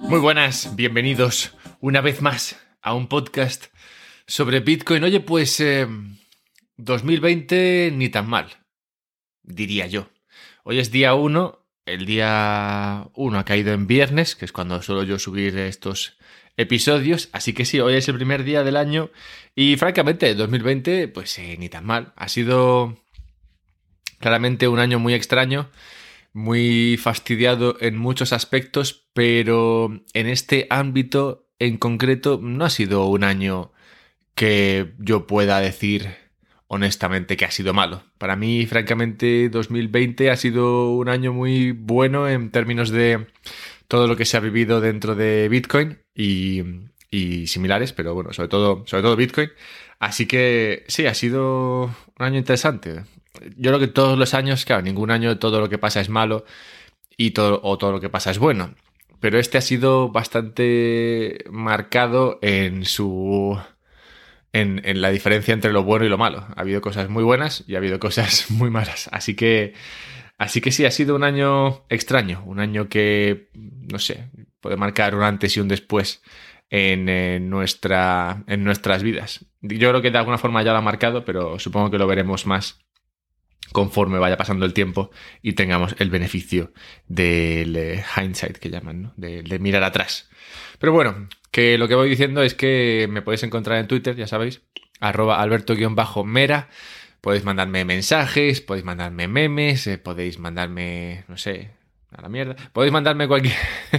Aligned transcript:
Muy 0.00 0.20
buenas, 0.20 0.74
bienvenidos 0.74 1.54
una 1.80 2.00
vez 2.00 2.22
más 2.22 2.56
a 2.80 2.94
un 2.94 3.06
podcast 3.06 3.66
sobre 4.26 4.60
Bitcoin. 4.60 5.04
Oye, 5.04 5.20
pues 5.20 5.62
2020 6.78 7.86
eh, 7.86 7.90
ni 7.90 8.08
tan 8.08 8.26
mal, 8.26 8.46
diría 9.42 9.86
yo. 9.86 10.08
Hoy 10.64 10.78
es 10.78 10.90
día 10.90 11.14
1, 11.14 11.66
el 11.84 12.06
día 12.06 13.08
1 13.14 13.38
ha 13.38 13.44
caído 13.44 13.74
en 13.74 13.86
viernes, 13.86 14.34
que 14.34 14.46
es 14.46 14.52
cuando 14.52 14.80
suelo 14.80 15.02
yo 15.02 15.18
subir 15.18 15.58
estos 15.58 16.16
episodios, 16.56 17.28
así 17.32 17.52
que 17.52 17.66
sí, 17.66 17.80
hoy 17.80 17.96
es 17.96 18.08
el 18.08 18.14
primer 18.14 18.44
día 18.44 18.64
del 18.64 18.78
año 18.78 19.10
y 19.54 19.76
francamente 19.76 20.34
2020 20.34 21.08
pues 21.08 21.38
eh, 21.38 21.56
ni 21.58 21.68
tan 21.68 21.84
mal. 21.84 22.14
Ha 22.16 22.28
sido 22.28 22.96
claramente 24.18 24.68
un 24.68 24.78
año 24.78 24.98
muy 24.98 25.14
extraño, 25.14 25.68
muy 26.32 26.96
fastidiado 26.96 27.76
en 27.80 27.96
muchos 27.96 28.32
aspectos, 28.32 29.06
pero 29.12 30.02
en 30.12 30.26
este 30.26 30.66
ámbito 30.70 31.46
en 31.58 31.78
concreto 31.78 32.38
no 32.42 32.64
ha 32.64 32.70
sido 32.70 33.06
un 33.06 33.24
año 33.24 33.72
que 34.34 34.92
yo 34.98 35.26
pueda 35.26 35.60
decir 35.60 36.14
honestamente 36.68 37.36
que 37.36 37.44
ha 37.44 37.50
sido 37.50 37.72
malo. 37.72 38.02
Para 38.18 38.36
mí, 38.36 38.66
francamente, 38.66 39.48
2020 39.48 40.30
ha 40.30 40.36
sido 40.36 40.90
un 40.90 41.08
año 41.08 41.32
muy 41.32 41.72
bueno 41.72 42.28
en 42.28 42.50
términos 42.50 42.90
de 42.90 43.26
todo 43.88 44.06
lo 44.06 44.16
que 44.16 44.24
se 44.24 44.36
ha 44.36 44.40
vivido 44.40 44.80
dentro 44.80 45.14
de 45.14 45.48
Bitcoin 45.48 45.98
y, 46.14 46.62
similares, 47.46 47.94
pero 47.94 48.14
bueno, 48.14 48.32
sobre 48.34 48.48
todo, 48.48 48.84
sobre 48.86 49.02
todo 49.02 49.16
Bitcoin. 49.16 49.50
Así 49.98 50.26
que 50.26 50.84
sí, 50.88 51.06
ha 51.06 51.14
sido 51.14 51.84
un 51.84 52.26
año 52.26 52.36
interesante. 52.36 53.04
Yo 53.56 53.70
creo 53.70 53.78
que 53.78 53.88
todos 53.88 54.18
los 54.18 54.34
años, 54.34 54.64
claro, 54.64 54.82
ningún 54.82 55.10
año 55.10 55.38
todo 55.38 55.60
lo 55.60 55.68
que 55.68 55.78
pasa 55.78 56.00
es 56.00 56.08
malo 56.08 56.44
y 57.16 57.32
todo, 57.32 57.60
o 57.62 57.78
todo 57.78 57.92
lo 57.92 58.00
que 58.00 58.08
pasa 58.08 58.30
es 58.30 58.38
bueno. 58.38 58.74
Pero 59.20 59.38
este 59.38 59.58
ha 59.58 59.62
sido 59.62 60.10
bastante 60.10 61.44
marcado 61.50 62.38
en 62.42 62.84
su 62.84 63.58
en, 64.52 65.00
la 65.00 65.10
diferencia 65.10 65.54
entre 65.54 65.72
lo 65.72 65.84
bueno 65.84 66.06
y 66.06 66.08
lo 66.08 66.18
malo. 66.18 66.46
Ha 66.56 66.60
habido 66.60 66.80
cosas 66.80 67.08
muy 67.08 67.24
buenas 67.24 67.64
y 67.66 67.74
ha 67.74 67.78
habido 67.78 67.98
cosas 67.98 68.50
muy 68.50 68.70
malas. 68.70 69.08
Así 69.12 69.34
que, 69.34 69.74
así 70.38 70.60
que 70.60 70.72
sí, 70.72 70.84
ha 70.84 70.90
sido 70.90 71.14
un 71.14 71.24
año 71.24 71.84
extraño, 71.88 72.42
un 72.46 72.60
año 72.60 72.88
que, 72.88 73.50
no 73.54 73.98
sé, 73.98 74.30
puede 74.60 74.76
marcar 74.76 75.14
un 75.14 75.22
antes 75.22 75.56
y 75.56 75.60
un 75.60 75.68
después 75.68 76.22
en, 76.70 77.48
nuestra, 77.48 78.44
en 78.46 78.64
nuestras 78.64 79.02
vidas. 79.02 79.46
Yo 79.60 79.90
creo 79.90 80.02
que 80.02 80.10
de 80.10 80.18
alguna 80.18 80.38
forma 80.38 80.62
ya 80.62 80.72
lo 80.72 80.78
ha 80.78 80.82
marcado, 80.82 81.24
pero 81.24 81.58
supongo 81.58 81.90
que 81.90 81.98
lo 81.98 82.06
veremos 82.06 82.46
más 82.46 82.85
conforme 83.72 84.18
vaya 84.18 84.36
pasando 84.36 84.66
el 84.66 84.72
tiempo 84.72 85.10
y 85.42 85.52
tengamos 85.52 85.94
el 85.98 86.10
beneficio 86.10 86.72
del 87.08 87.76
eh, 87.76 88.04
hindsight 88.16 88.58
que 88.58 88.70
llaman, 88.70 89.02
¿no? 89.02 89.12
de, 89.16 89.58
mirar 89.58 89.82
atrás. 89.84 90.28
Pero 90.78 90.92
bueno, 90.92 91.28
que 91.50 91.78
lo 91.78 91.88
que 91.88 91.94
voy 91.94 92.08
diciendo 92.08 92.42
es 92.42 92.54
que 92.54 93.08
me 93.10 93.22
podéis 93.22 93.42
encontrar 93.42 93.78
en 93.78 93.88
Twitter, 93.88 94.16
ya 94.16 94.26
sabéis, 94.26 94.62
arroba 95.00 95.40
alberto-mera. 95.40 96.68
Podéis 97.20 97.44
mandarme 97.44 97.84
mensajes, 97.84 98.60
podéis 98.60 98.84
mandarme 98.84 99.26
memes, 99.26 99.86
eh, 99.86 99.98
podéis 99.98 100.38
mandarme, 100.38 101.24
no 101.28 101.36
sé, 101.36 101.70
a 102.12 102.22
la 102.22 102.28
mierda. 102.28 102.56
Podéis 102.72 102.92
mandarme 102.92 103.26
cualquier, 103.26 103.54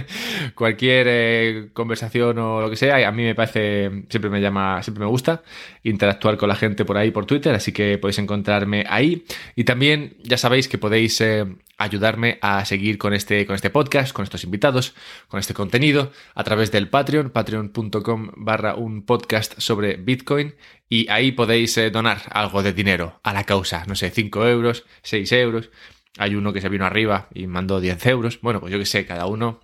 cualquier 0.54 1.06
eh, 1.08 1.68
conversación 1.72 2.38
o 2.38 2.60
lo 2.60 2.70
que 2.70 2.76
sea. 2.76 3.06
A 3.06 3.12
mí 3.12 3.22
me 3.22 3.34
parece, 3.34 4.04
siempre 4.08 4.30
me 4.30 4.40
llama, 4.40 4.82
siempre 4.82 5.04
me 5.04 5.10
gusta 5.10 5.42
interactuar 5.82 6.36
con 6.36 6.48
la 6.48 6.56
gente 6.56 6.84
por 6.84 6.96
ahí 6.96 7.10
por 7.10 7.26
Twitter, 7.26 7.54
así 7.54 7.72
que 7.72 7.98
podéis 7.98 8.18
encontrarme 8.18 8.84
ahí. 8.88 9.24
Y 9.56 9.64
también 9.64 10.16
ya 10.22 10.38
sabéis 10.38 10.68
que 10.68 10.78
podéis 10.78 11.20
eh, 11.20 11.46
ayudarme 11.76 12.38
a 12.40 12.64
seguir 12.64 12.98
con 12.98 13.14
este, 13.14 13.46
con 13.46 13.54
este 13.54 13.70
podcast, 13.70 14.12
con 14.12 14.24
estos 14.24 14.42
invitados, 14.44 14.94
con 15.28 15.38
este 15.38 15.54
contenido 15.54 16.10
a 16.34 16.44
través 16.44 16.72
del 16.72 16.88
Patreon, 16.88 17.30
patreon.com 17.30 18.30
barra 18.36 18.74
un 18.74 19.02
podcast 19.02 19.54
sobre 19.58 19.96
Bitcoin. 19.96 20.54
Y 20.90 21.10
ahí 21.10 21.32
podéis 21.32 21.76
eh, 21.76 21.90
donar 21.90 22.22
algo 22.30 22.62
de 22.62 22.72
dinero 22.72 23.20
a 23.22 23.34
la 23.34 23.44
causa, 23.44 23.84
no 23.86 23.94
sé, 23.94 24.08
5 24.10 24.48
euros, 24.48 24.86
6 25.02 25.32
euros 25.32 25.70
hay 26.16 26.34
uno 26.34 26.52
que 26.52 26.60
se 26.60 26.68
vino 26.68 26.86
arriba 26.86 27.28
y 27.34 27.46
mandó 27.46 27.80
10 27.80 28.06
euros. 28.06 28.40
Bueno, 28.40 28.60
pues 28.60 28.72
yo 28.72 28.78
qué 28.78 28.86
sé, 28.86 29.06
cada 29.06 29.26
uno. 29.26 29.60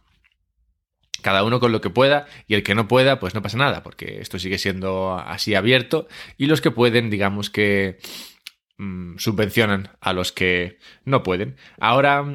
Cada 1.23 1.43
uno 1.43 1.59
con 1.59 1.73
lo 1.73 1.81
que 1.81 1.89
pueda 1.89 2.27
y 2.47 2.55
el 2.55 2.63
que 2.63 2.75
no 2.75 2.87
pueda, 2.87 3.19
pues 3.19 3.35
no 3.35 3.41
pasa 3.41 3.57
nada, 3.57 3.83
porque 3.83 4.21
esto 4.21 4.39
sigue 4.39 4.59
siendo 4.59 5.17
así 5.17 5.55
abierto 5.55 6.07
y 6.37 6.47
los 6.47 6.61
que 6.61 6.71
pueden, 6.71 7.09
digamos 7.09 7.49
que 7.49 7.99
mm, 8.77 9.17
subvencionan 9.17 9.97
a 10.01 10.13
los 10.13 10.33
que 10.33 10.79
no 11.07 11.23
pueden. 11.23 11.57
Ahora 11.81 12.27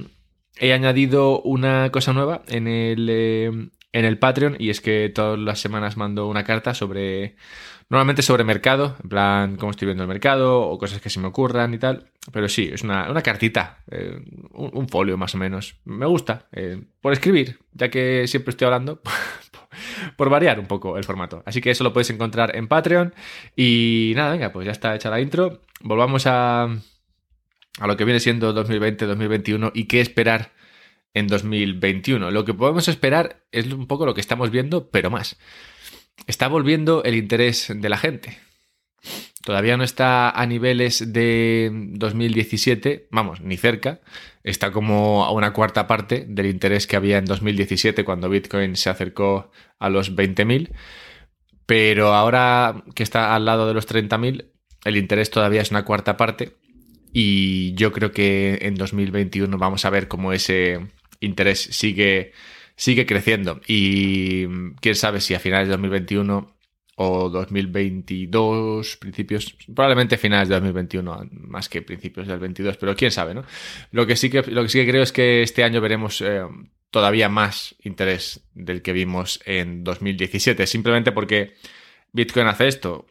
he 0.58 0.74
añadido 0.74 1.40
una 1.42 1.92
cosa 1.92 2.14
nueva 2.14 2.42
en 2.48 2.68
el, 2.68 3.08
eh, 3.12 3.70
en 3.92 4.06
el 4.06 4.20
Patreon 4.20 4.56
y 4.60 4.70
es 4.70 4.82
que 4.82 5.12
todas 5.14 5.40
las 5.40 5.60
semanas 5.60 5.98
mando 5.98 6.28
una 6.28 6.44
carta 6.44 6.74
sobre 6.74 7.36
Normalmente 7.90 8.22
sobre 8.22 8.44
mercado, 8.44 8.96
en 9.02 9.10
plan 9.10 9.56
cómo 9.56 9.72
estoy 9.72 9.88
viendo 9.88 10.04
el 10.04 10.08
mercado 10.08 10.62
o 10.62 10.78
cosas 10.78 11.02
que 11.02 11.10
se 11.10 11.20
me 11.20 11.28
ocurran 11.28 11.74
y 11.74 11.80
tal. 11.80 12.12
Pero 12.32 12.48
sí, 12.48 12.70
es 12.72 12.84
una, 12.84 13.12
cartita, 13.24 13.84
eh, 13.90 14.22
un, 14.52 14.88
folio 14.88 15.18
más 15.18 15.34
o 15.34 15.40
menos. 15.40 15.80
Me 15.86 16.06
gusta, 16.06 16.48
eh, 16.52 16.84
por 17.02 17.14
escribir, 17.14 17.58
ya 17.72 17.90
que 17.90 18.28
siempre 18.28 18.52
estoy 18.52 18.66
hablando, 18.66 19.02
por 20.18 20.30
variar 20.30 20.60
un 20.60 20.68
poco 20.68 20.98
el 20.98 21.04
formato. 21.04 21.42
Así 21.48 21.62
que 21.62 21.72
eso 21.72 21.84
lo 21.84 21.92
puedes 21.92 22.12
encontrar 22.12 22.56
en 22.56 22.68
Patreon. 22.68 23.16
Y 23.56 24.14
nada, 24.16 24.34
venga, 24.34 24.52
pues 24.52 24.68
ya 24.68 24.72
está 24.72 24.94
hecha 24.94 25.10
la 25.10 25.20
intro. 25.20 25.62
Volvamos 25.82 26.28
a, 26.28 26.66
a 26.66 27.88
lo 27.88 27.98
que 27.98 28.06
viene 28.06 28.20
siendo 28.20 28.54
2020-2021 28.54 29.72
y 29.74 29.86
qué 29.86 30.00
esperar 30.00 30.52
en 31.14 31.28
2021. 31.28 32.32
Lo 32.32 32.46
que 32.46 32.54
podemos 32.54 32.88
esperar 32.88 33.46
es 33.52 33.72
un 33.72 33.88
poco 33.88 34.06
lo 34.06 34.14
que 34.14 34.22
estamos 34.22 34.52
viendo, 34.52 34.90
pero 34.90 35.10
más 35.10 35.38
está 36.28 36.48
volviendo 36.48 37.04
el 37.04 37.16
interés 37.16 37.72
de 37.74 37.90
la 37.90 37.98
gente. 37.98 38.38
Todavía 39.44 39.78
no 39.78 39.84
está 39.84 40.30
a 40.30 40.46
niveles 40.46 41.14
de 41.14 41.72
2017, 41.72 43.08
vamos, 43.10 43.42
ni 43.42 43.58
cerca. 43.58 44.02
Está 44.44 44.72
como 44.72 45.24
a 45.24 45.32
una 45.32 45.54
cuarta 45.54 45.88
parte 45.88 46.26
del 46.28 46.48
interés 46.48 46.88
que 46.88 46.98
había 46.98 47.18
en 47.18 47.26
2017 47.26 48.04
cuando 48.04 48.30
Bitcoin 48.30 48.76
se 48.76 48.90
acercó 48.90 49.52
a 49.80 49.90
los 49.90 50.16
20.000. 50.16 50.72
Pero 51.66 52.14
ahora 52.14 52.84
que 52.96 53.04
está 53.04 53.34
al 53.34 53.46
lado 53.46 53.68
de 53.68 53.74
los 53.74 53.88
30.000, 53.88 54.52
el 54.86 54.98
interés 54.98 55.32
todavía 55.32 55.62
es 55.62 55.72
una 55.72 55.86
cuarta 55.86 56.18
parte. 56.18 56.58
Y 57.14 57.74
yo 57.74 57.92
creo 57.92 58.12
que 58.12 58.60
en 58.62 58.76
2021 58.76 59.58
vamos 59.58 59.86
a 59.86 59.90
ver 59.90 60.08
cómo 60.08 60.34
ese 60.34 60.80
interés 61.20 61.62
sigue 61.72 62.34
sigue 62.80 63.06
creciendo. 63.06 63.60
Y 63.68 64.48
quién 64.80 64.96
sabe 64.96 65.20
si 65.20 65.34
a 65.34 65.40
finales 65.40 65.68
de 65.68 65.74
2021 65.74 66.56
o 66.96 67.30
2022, 67.30 68.98
principios, 68.98 69.56
probablemente 69.76 70.18
finales 70.18 70.48
de 70.48 70.56
2021, 70.56 71.30
más 71.32 71.68
que 71.68 71.82
principios 71.82 72.28
del 72.28 72.40
22, 72.40 72.78
pero 72.78 72.96
quién 72.96 73.12
sabe, 73.12 73.34
¿no? 73.34 73.44
Lo 73.92 74.08
que 74.08 74.16
sí 74.16 74.30
que, 74.30 74.44
lo 74.44 74.64
que, 74.64 74.70
sí 74.70 74.80
que 74.80 74.90
creo 74.90 75.04
es 75.04 75.12
que 75.12 75.42
este 75.42 75.64
año 75.64 75.82
veremos 75.82 76.22
eh, 76.22 76.42
todavía 76.90 77.28
más 77.28 77.76
interés 77.84 78.42
del 78.54 78.82
que 78.82 78.94
vimos 78.94 79.42
en 79.46 79.84
2017, 79.84 80.66
simplemente 80.66 81.12
porque 81.12 81.56
Bitcoin 82.14 82.48
hace 82.48 82.68
esto. 82.68 83.08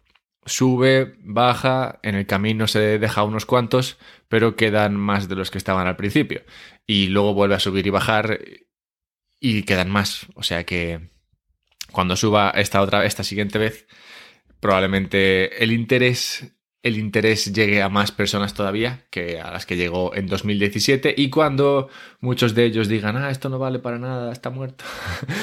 Sube, 0.48 1.14
baja, 1.20 2.00
en 2.02 2.14
el 2.14 2.26
camino 2.26 2.66
se 2.66 2.98
deja 2.98 3.22
unos 3.22 3.46
cuantos, 3.46 3.98
pero 4.28 4.56
quedan 4.56 4.96
más 4.96 5.28
de 5.28 5.36
los 5.36 5.50
que 5.50 5.58
estaban 5.58 5.86
al 5.86 5.96
principio. 5.96 6.42
Y 6.86 7.08
luego 7.08 7.34
vuelve 7.34 7.54
a 7.54 7.60
subir 7.60 7.86
y 7.86 7.90
bajar 7.90 8.40
y 9.40 9.62
quedan 9.62 9.90
más. 9.90 10.26
O 10.34 10.42
sea 10.42 10.64
que 10.64 11.10
cuando 11.92 12.16
suba 12.16 12.50
esta 12.50 12.80
otra, 12.80 13.04
esta 13.04 13.24
siguiente 13.24 13.58
vez, 13.58 13.86
probablemente 14.60 15.62
el 15.62 15.72
interés, 15.72 16.54
el 16.88 16.98
interés 16.98 17.52
llegue 17.52 17.82
a 17.82 17.88
más 17.88 18.10
personas 18.10 18.54
todavía 18.54 19.04
que 19.10 19.40
a 19.40 19.50
las 19.50 19.66
que 19.66 19.76
llegó 19.76 20.14
en 20.14 20.26
2017 20.26 21.14
y 21.16 21.30
cuando 21.30 21.88
muchos 22.20 22.54
de 22.54 22.64
ellos 22.64 22.88
digan, 22.88 23.16
ah, 23.16 23.30
esto 23.30 23.48
no 23.48 23.58
vale 23.58 23.78
para 23.78 23.98
nada, 23.98 24.32
está 24.32 24.50
muerto, 24.50 24.84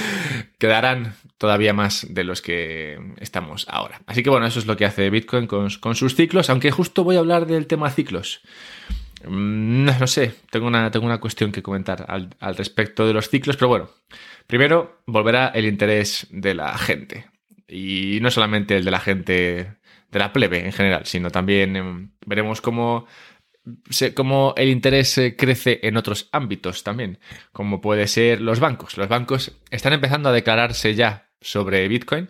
quedarán 0.60 1.16
todavía 1.38 1.74
más 1.74 2.06
de 2.10 2.24
los 2.24 2.42
que 2.42 3.00
estamos 3.20 3.66
ahora. 3.70 4.02
Así 4.08 4.24
que 4.24 4.30
bueno, 4.30 4.46
eso 4.46 4.60
es 4.60 4.66
lo 4.66 4.76
que 4.78 4.86
hace 4.86 5.10
Bitcoin 5.10 5.48
con, 5.48 5.96
sus 5.96 6.16
ciclos, 6.16 6.50
aunque 6.50 6.72
justo 6.72 7.04
voy 7.04 7.16
a 7.16 7.20
hablar 7.20 7.46
del 7.46 7.68
tema 7.68 7.90
ciclos. 7.90 8.42
Mm, 9.24 9.86
no, 9.86 10.08
sé, 10.08 10.34
tengo 10.52 10.68
una, 10.68 10.92
tengo 10.92 11.06
una 11.06 11.20
cuestión 11.20 11.52
que 11.52 11.64
comentar 11.64 12.06
al, 12.08 12.56
respecto 12.56 13.08
de 13.08 13.14
los 13.14 13.30
ciclos, 13.30 13.56
pero 13.58 13.70
bueno, 13.70 13.90
primero 14.48 15.02
volverá 15.06 15.48
el 15.50 15.66
interés 15.66 16.28
de 16.32 16.54
la 16.54 16.78
gente. 16.78 17.28
Y 17.68 18.20
no 18.22 18.30
solamente 18.30 18.78
el 18.78 18.86
de 18.86 18.92
la 18.92 19.00
gente 19.00 19.76
de 20.16 20.20
la 20.20 20.32
plebe 20.32 20.66
en 20.66 20.72
general, 20.72 21.06
sino 21.06 21.30
también 21.30 21.76
em, 21.76 22.12
veremos 22.26 22.62
cómo, 22.62 23.06
cómo 24.16 24.54
el 24.56 24.70
interés 24.70 25.20
crece 25.38 25.82
en 25.84 25.98
otros 25.98 26.30
ámbitos 26.32 26.84
también, 26.84 27.20
como 27.52 27.82
puede 27.82 28.08
ser 28.08 28.40
los 28.40 28.62
bancos. 28.62 28.98
Los 28.98 29.10
bancos 29.10 29.52
están 29.72 29.92
empezando 29.92 30.30
a 30.30 30.32
declararse 30.32 30.96
ya 30.96 31.28
sobre 31.42 31.86
Bitcoin. 31.90 32.30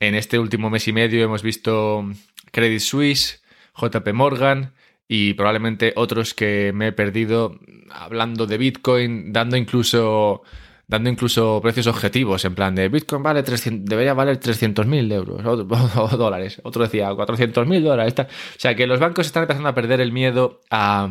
En 0.00 0.14
este 0.14 0.38
último 0.38 0.68
mes 0.68 0.86
y 0.86 0.92
medio 0.92 1.24
hemos 1.24 1.42
visto 1.42 2.04
Credit 2.52 2.80
Suisse, 2.80 3.42
JP 3.74 4.12
Morgan, 4.12 4.74
y 5.08 5.32
probablemente 5.32 5.94
otros 5.96 6.34
que 6.34 6.72
me 6.74 6.88
he 6.88 6.92
perdido 6.92 7.58
hablando 7.90 8.46
de 8.46 8.58
Bitcoin, 8.58 9.32
dando 9.32 9.56
incluso 9.56 10.42
dando 10.86 11.10
incluso 11.10 11.60
precios 11.62 11.86
objetivos, 11.86 12.44
en 12.44 12.54
plan 12.54 12.74
de 12.74 12.88
Bitcoin 12.88 13.22
vale 13.22 13.42
300, 13.42 13.88
debería 13.88 14.14
valer 14.14 14.38
300.000 14.38 15.12
euros 15.12 15.44
o, 15.44 16.16
dólares. 16.16 16.60
Otro 16.64 16.84
decía 16.84 17.10
400.000 17.10 17.82
dólares. 17.82 18.14
O 18.18 18.26
sea 18.58 18.74
que 18.74 18.86
los 18.86 19.00
bancos 19.00 19.26
están 19.26 19.42
empezando 19.44 19.68
a 19.68 19.74
perder 19.74 20.00
el 20.00 20.12
miedo 20.12 20.60
a, 20.70 21.08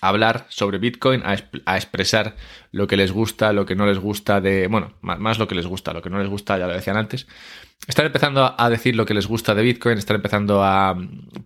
hablar 0.00 0.46
sobre 0.48 0.78
Bitcoin, 0.78 1.22
a, 1.24 1.76
expresar 1.76 2.36
lo 2.72 2.86
que 2.86 2.96
les 2.96 3.12
gusta, 3.12 3.52
lo 3.52 3.66
que 3.66 3.74
no 3.74 3.86
les 3.86 3.98
gusta 3.98 4.40
de, 4.40 4.66
bueno, 4.66 4.94
más, 5.02 5.38
lo 5.38 5.46
que 5.46 5.54
les 5.54 5.66
gusta, 5.66 5.92
lo 5.92 6.00
que 6.00 6.10
no 6.10 6.18
les 6.18 6.28
gusta, 6.28 6.56
ya 6.58 6.66
lo 6.66 6.72
decían 6.72 6.96
antes. 6.96 7.26
Están 7.86 8.06
empezando 8.06 8.54
a 8.56 8.70
decir 8.70 8.94
lo 8.94 9.04
que 9.04 9.14
les 9.14 9.26
gusta 9.26 9.54
de 9.54 9.62
Bitcoin, 9.62 9.98
están 9.98 10.16
empezando 10.16 10.62
a 10.62 10.96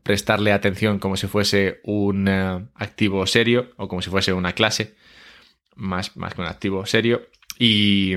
prestarle 0.03 0.53
atención 0.53 0.99
como 0.99 1.17
si 1.17 1.27
fuese 1.27 1.81
un 1.85 2.29
eh, 2.29 2.67
activo 2.75 3.27
serio 3.27 3.71
o 3.77 3.89
como 3.89 4.03
si 4.03 4.11
fuese 4.11 4.33
una 4.33 4.53
clase, 4.53 4.95
más, 5.77 6.17
más 6.17 6.35
que 6.35 6.41
un 6.41 6.47
activo 6.47 6.87
serio. 6.87 7.29
Y, 7.59 8.15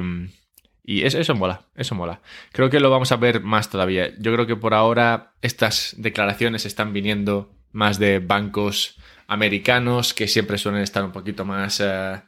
y 0.83 1.03
eso, 1.03 1.19
eso 1.19 1.35
mola, 1.35 1.61
eso 1.75 1.95
mola. 1.95 2.21
Creo 2.51 2.69
que 2.69 2.79
lo 2.79 2.89
vamos 2.89 3.11
a 3.11 3.17
ver 3.17 3.41
más 3.41 3.69
todavía. 3.69 4.13
Yo 4.19 4.33
creo 4.33 4.47
que 4.47 4.55
por 4.55 4.73
ahora 4.73 5.33
estas 5.41 5.95
declaraciones 5.97 6.65
están 6.65 6.93
viniendo 6.93 7.51
más 7.71 7.99
de 7.99 8.19
bancos 8.19 8.97
americanos 9.27 10.13
que 10.13 10.27
siempre 10.27 10.57
suelen 10.57 10.81
estar 10.81 11.03
un 11.03 11.11
poquito 11.11 11.45
más, 11.45 11.81
eh, 11.83 12.21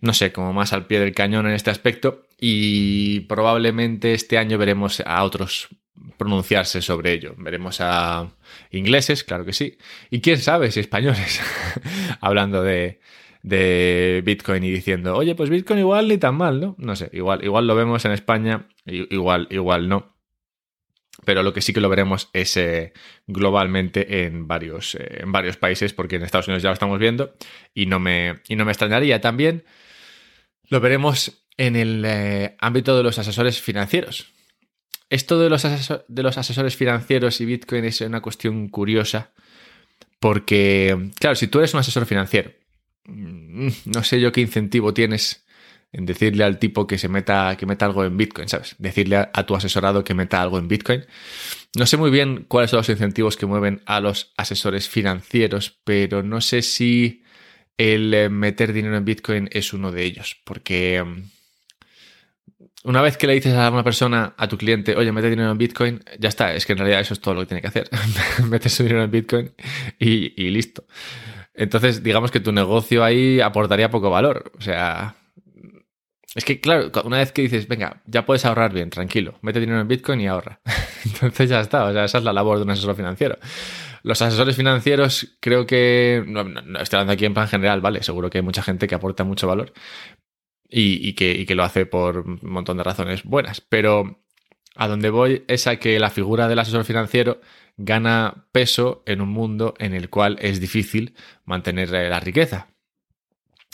no 0.00 0.12
sé, 0.12 0.32
como 0.32 0.52
más 0.52 0.72
al 0.72 0.86
pie 0.86 1.00
del 1.00 1.14
cañón 1.14 1.46
en 1.46 1.54
este 1.54 1.70
aspecto 1.70 2.26
y 2.38 3.20
probablemente 3.20 4.12
este 4.12 4.38
año 4.38 4.58
veremos 4.58 5.00
a 5.04 5.22
otros 5.24 5.68
pronunciarse 6.16 6.82
sobre 6.82 7.12
ello. 7.12 7.34
Veremos 7.36 7.80
a 7.80 8.28
ingleses, 8.70 9.24
claro 9.24 9.44
que 9.44 9.52
sí, 9.52 9.78
y 10.10 10.20
quién 10.20 10.38
sabe 10.38 10.70
si 10.70 10.80
españoles, 10.80 11.40
hablando 12.20 12.62
de, 12.62 13.00
de 13.42 14.22
Bitcoin 14.24 14.64
y 14.64 14.70
diciendo, 14.70 15.16
oye, 15.16 15.34
pues 15.34 15.50
Bitcoin 15.50 15.80
igual 15.80 16.08
ni 16.08 16.18
tan 16.18 16.34
mal, 16.34 16.60
¿no? 16.60 16.74
No 16.78 16.96
sé, 16.96 17.10
igual, 17.12 17.44
igual 17.44 17.66
lo 17.66 17.74
vemos 17.74 18.04
en 18.04 18.12
España, 18.12 18.68
igual, 18.84 19.48
igual 19.50 19.88
no 19.88 20.20
pero 21.24 21.42
lo 21.42 21.52
que 21.52 21.60
sí 21.60 21.72
que 21.72 21.80
lo 21.80 21.88
veremos 21.88 22.30
es 22.32 22.56
eh, 22.56 22.92
globalmente 23.26 24.24
en 24.24 24.46
varios, 24.46 24.94
eh, 24.94 25.20
en 25.22 25.32
varios 25.32 25.56
países, 25.56 25.92
porque 25.92 26.16
en 26.16 26.22
Estados 26.22 26.48
Unidos 26.48 26.62
ya 26.62 26.70
lo 26.70 26.74
estamos 26.74 26.98
viendo 26.98 27.34
y 27.74 27.86
no 27.86 27.98
me, 27.98 28.40
y 28.48 28.56
no 28.56 28.64
me 28.64 28.72
extrañaría. 28.72 29.20
También 29.20 29.64
lo 30.68 30.80
veremos 30.80 31.44
en 31.56 31.76
el 31.76 32.04
eh, 32.06 32.56
ámbito 32.58 32.96
de 32.96 33.02
los 33.02 33.18
asesores 33.18 33.60
financieros. 33.60 34.32
Esto 35.10 35.38
de 35.40 35.50
los, 35.50 35.62
de 36.08 36.22
los 36.22 36.38
asesores 36.38 36.76
financieros 36.76 37.40
y 37.40 37.44
Bitcoin 37.44 37.84
es 37.84 38.00
una 38.00 38.22
cuestión 38.22 38.68
curiosa, 38.68 39.32
porque, 40.20 41.10
claro, 41.18 41.34
si 41.34 41.48
tú 41.48 41.58
eres 41.58 41.74
un 41.74 41.80
asesor 41.80 42.06
financiero, 42.06 42.52
no 43.06 44.02
sé 44.02 44.20
yo 44.20 44.32
qué 44.32 44.40
incentivo 44.40 44.94
tienes 44.94 45.44
en 45.92 46.06
decirle 46.06 46.44
al 46.44 46.58
tipo 46.58 46.86
que 46.86 46.98
se 46.98 47.08
meta, 47.08 47.56
que 47.56 47.66
meta 47.66 47.84
algo 47.84 48.04
en 48.04 48.16
Bitcoin, 48.16 48.48
¿sabes? 48.48 48.76
Decirle 48.78 49.16
a, 49.16 49.46
tu 49.46 49.56
asesorado 49.56 50.04
que 50.04 50.14
meta 50.14 50.40
algo 50.40 50.58
en 50.58 50.68
Bitcoin. 50.68 51.04
No 51.76 51.86
sé 51.86 51.96
muy 51.96 52.10
bien 52.10 52.44
cuáles 52.46 52.70
son 52.70 52.78
los 52.78 52.88
incentivos 52.88 53.36
que 53.36 53.46
mueven 53.46 53.82
a 53.86 54.00
los 54.00 54.32
asesores 54.36 54.88
financieros, 54.88 55.80
pero 55.84 56.22
no 56.22 56.40
sé 56.40 56.62
si 56.62 57.24
el 57.76 58.14
eh, 58.14 58.28
meter 58.28 58.72
dinero 58.72 58.96
en 58.96 59.04
Bitcoin 59.04 59.48
es 59.52 59.72
uno 59.72 59.90
de 59.90 60.04
ellos, 60.04 60.40
porque 60.44 61.02
mm, 61.02 61.22
una 62.84 63.02
vez 63.02 63.16
que 63.16 63.26
le 63.26 63.34
dices 63.34 63.54
a 63.54 63.70
una 63.70 63.84
persona, 63.84 64.34
a 64.36 64.48
tu 64.48 64.56
cliente, 64.56 64.94
oye, 64.96 65.10
mete 65.12 65.28
dinero 65.28 65.50
en 65.50 65.58
Bitcoin, 65.58 66.04
ya 66.18 66.28
está, 66.28 66.54
es 66.54 66.66
que 66.66 66.72
en 66.72 66.78
realidad 66.78 67.00
eso 67.00 67.14
es 67.14 67.20
todo 67.20 67.34
lo 67.34 67.40
que 67.40 67.46
tiene 67.46 67.60
que 67.60 67.68
hacer. 67.68 67.90
Metes 68.48 68.74
su 68.74 68.84
dinero 68.84 69.02
en 69.02 69.10
Bitcoin 69.10 69.52
y, 69.98 70.40
y 70.40 70.50
listo. 70.50 70.84
Entonces, 71.60 72.02
digamos 72.02 72.30
que 72.30 72.40
tu 72.40 72.52
negocio 72.52 73.04
ahí 73.04 73.38
aportaría 73.42 73.90
poco 73.90 74.08
valor. 74.08 74.50
O 74.56 74.62
sea, 74.62 75.14
es 76.34 76.42
que, 76.42 76.58
claro, 76.58 76.90
una 77.04 77.18
vez 77.18 77.32
que 77.32 77.42
dices, 77.42 77.68
venga, 77.68 78.00
ya 78.06 78.24
puedes 78.24 78.46
ahorrar 78.46 78.72
bien, 78.72 78.88
tranquilo, 78.88 79.38
mete 79.42 79.60
dinero 79.60 79.78
en 79.78 79.86
Bitcoin 79.86 80.22
y 80.22 80.26
ahorra. 80.26 80.62
Entonces 81.04 81.50
ya 81.50 81.60
está, 81.60 81.84
o 81.84 81.92
sea, 81.92 82.04
esa 82.04 82.16
es 82.16 82.24
la 82.24 82.32
labor 82.32 82.56
de 82.56 82.64
un 82.64 82.70
asesor 82.70 82.96
financiero. 82.96 83.36
Los 84.02 84.22
asesores 84.22 84.56
financieros, 84.56 85.36
creo 85.38 85.66
que, 85.66 86.24
no, 86.26 86.40
estoy 86.80 86.96
hablando 86.96 87.12
aquí 87.12 87.26
en 87.26 87.34
plan 87.34 87.46
general, 87.46 87.82
vale, 87.82 88.02
seguro 88.02 88.30
que 88.30 88.38
hay 88.38 88.42
mucha 88.42 88.62
gente 88.62 88.86
que 88.86 88.94
aporta 88.94 89.24
mucho 89.24 89.46
valor 89.46 89.74
y, 90.66 91.12
que, 91.12 91.32
y 91.32 91.44
que 91.44 91.54
lo 91.54 91.62
hace 91.62 91.84
por 91.84 92.20
un 92.20 92.40
montón 92.40 92.78
de 92.78 92.84
razones 92.84 93.22
buenas, 93.24 93.60
pero 93.60 94.24
a 94.76 94.88
donde 94.88 95.10
voy 95.10 95.44
es 95.46 95.66
a 95.66 95.76
que 95.76 95.98
la 95.98 96.08
figura 96.08 96.48
del 96.48 96.58
asesor 96.58 96.84
financiero 96.86 97.42
gana 97.82 98.46
peso 98.52 99.02
en 99.06 99.22
un 99.22 99.30
mundo 99.30 99.74
en 99.78 99.94
el 99.94 100.10
cual 100.10 100.36
es 100.40 100.60
difícil 100.60 101.14
mantener 101.44 101.90
la 101.90 102.20
riqueza. 102.20 102.68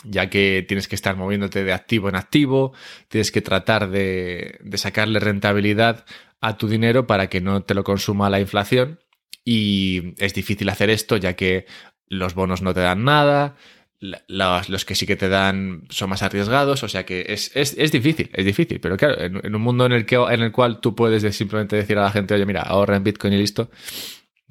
Ya 0.05 0.31
que 0.31 0.65
tienes 0.67 0.87
que 0.87 0.95
estar 0.95 1.17
moviéndote 1.17 1.65
de 1.65 1.73
activo 1.73 2.09
en 2.09 2.15
activo, 2.15 2.73
tienes 3.09 3.33
que 3.33 3.43
tratar 3.43 3.91
de, 3.91 4.61
sacarle 4.75 5.19
rentabilidad 5.19 6.05
a 6.41 6.57
tu 6.57 6.69
dinero 6.69 7.09
para 7.09 7.29
que 7.29 7.41
no 7.41 7.65
te 7.65 7.75
lo 7.75 7.83
consuma 7.83 8.31
la 8.31 8.39
inflación. 8.39 9.01
Y 9.45 10.15
es 10.19 10.35
difícil 10.35 10.69
hacer 10.69 10.91
esto 10.91 11.17
ya 11.17 11.35
que 11.35 11.67
los 12.07 12.35
bonos 12.35 12.63
no 12.63 12.75
te 12.75 12.81
dan 12.81 13.03
nada, 13.03 13.57
los, 14.01 14.85
que 14.85 14.95
sí 14.95 15.07
que 15.07 15.17
te 15.17 15.29
dan 15.29 15.85
son 15.89 16.11
más 16.11 16.23
arriesgados, 16.23 16.83
o 16.83 16.89
sea 16.89 17.07
que 17.07 17.27
es, 17.29 17.93
difícil, 17.93 18.31
es 18.33 18.45
difícil, 18.45 18.81
pero 18.81 18.97
claro, 18.97 19.21
en, 19.21 19.55
un 19.55 19.63
mundo 19.63 19.87
en 19.87 19.93
el, 19.93 20.07
que, 20.07 20.17
en 20.17 20.43
el 20.43 20.53
cual 20.53 20.81
tú 20.81 20.95
puedes 20.95 21.35
simplemente 21.35 21.77
decir 21.77 21.99
a 21.99 22.03
la 22.03 22.11
gente, 22.11 22.35
oye, 22.35 22.47
mira, 22.47 22.63
ahorra 22.63 22.97
en 22.97 23.05
Bitcoin 23.05 23.33
y 23.33 23.39
listo, 23.39 23.71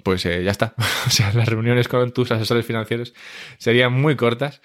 pues 0.04 0.26
eh, 0.26 0.44
ya 0.44 0.52
está. 0.52 0.74
o 1.08 1.10
sea, 1.10 1.32
las 1.34 1.48
reuniones 1.48 1.88
con 1.88 2.12
tus 2.12 2.32
asesores 2.32 2.66
financieros 2.66 3.14
serían 3.58 3.94
muy 3.94 4.16
cortas 4.16 4.62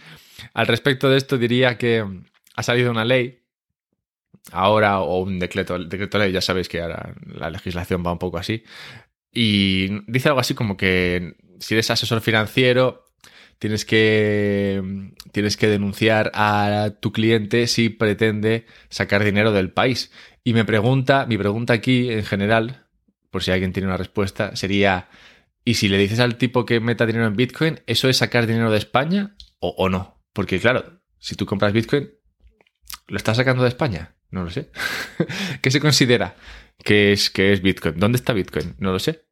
al 0.54 0.66
respecto 0.66 1.08
de 1.08 1.16
esto 1.16 1.38
diría 1.38 1.76
que 1.78 2.04
ha 2.56 2.62
salido 2.62 2.90
una 2.90 3.04
ley 3.04 3.42
ahora 4.52 5.00
o 5.00 5.20
un 5.22 5.38
decreto, 5.38 5.78
decreto 5.78 6.18
ley, 6.18 6.32
ya 6.32 6.40
sabéis 6.40 6.68
que 6.68 6.80
ahora 6.80 7.14
la 7.26 7.50
legislación 7.50 8.04
va 8.04 8.12
un 8.12 8.18
poco 8.18 8.38
así, 8.38 8.64
y 9.32 9.88
dice 10.10 10.28
algo 10.28 10.40
así 10.40 10.54
como 10.54 10.76
que 10.76 11.36
si 11.60 11.74
eres 11.74 11.90
asesor 11.90 12.20
financiero 12.20 13.04
tienes 13.60 13.84
que, 13.84 15.12
tienes 15.32 15.56
que 15.56 15.68
denunciar 15.68 16.32
a 16.34 16.94
tu 16.98 17.12
cliente 17.12 17.66
si 17.66 17.90
pretende 17.90 18.66
sacar 18.88 19.22
dinero 19.22 19.52
del 19.52 19.70
país. 19.70 20.10
Y 20.42 20.54
me 20.54 20.64
pregunta, 20.64 21.26
mi 21.26 21.36
pregunta 21.36 21.74
aquí 21.74 22.10
en 22.10 22.24
general, 22.24 22.86
por 23.30 23.44
si 23.44 23.50
alguien 23.52 23.72
tiene 23.72 23.86
una 23.86 23.98
respuesta, 23.98 24.56
sería, 24.56 25.08
¿y 25.62 25.74
si 25.74 25.88
le 25.88 25.98
dices 25.98 26.20
al 26.20 26.36
tipo 26.36 26.64
que 26.64 26.80
meta 26.80 27.04
dinero 27.04 27.26
en 27.26 27.36
Bitcoin, 27.36 27.80
eso 27.86 28.08
es 28.08 28.16
sacar 28.16 28.46
dinero 28.46 28.70
de 28.70 28.78
España 28.78 29.36
o, 29.58 29.74
o 29.76 29.90
no? 29.90 30.22
Porque 30.32 30.58
claro, 30.58 31.02
si 31.18 31.36
tú 31.36 31.44
compras 31.44 31.74
Bitcoin, 31.74 32.10
¿lo 33.08 33.16
estás 33.18 33.36
sacando 33.36 33.62
de 33.62 33.68
España? 33.68 34.16
No 34.30 34.42
lo 34.42 34.50
sé. 34.50 34.70
¿Qué 35.60 35.70
se 35.70 35.80
considera 35.80 36.34
que 36.82 37.12
es, 37.12 37.28
que 37.28 37.52
es 37.52 37.60
Bitcoin? 37.60 37.98
¿Dónde 37.98 38.16
está 38.16 38.32
Bitcoin? 38.32 38.74
No 38.78 38.90
lo 38.90 38.98
sé. 38.98 39.26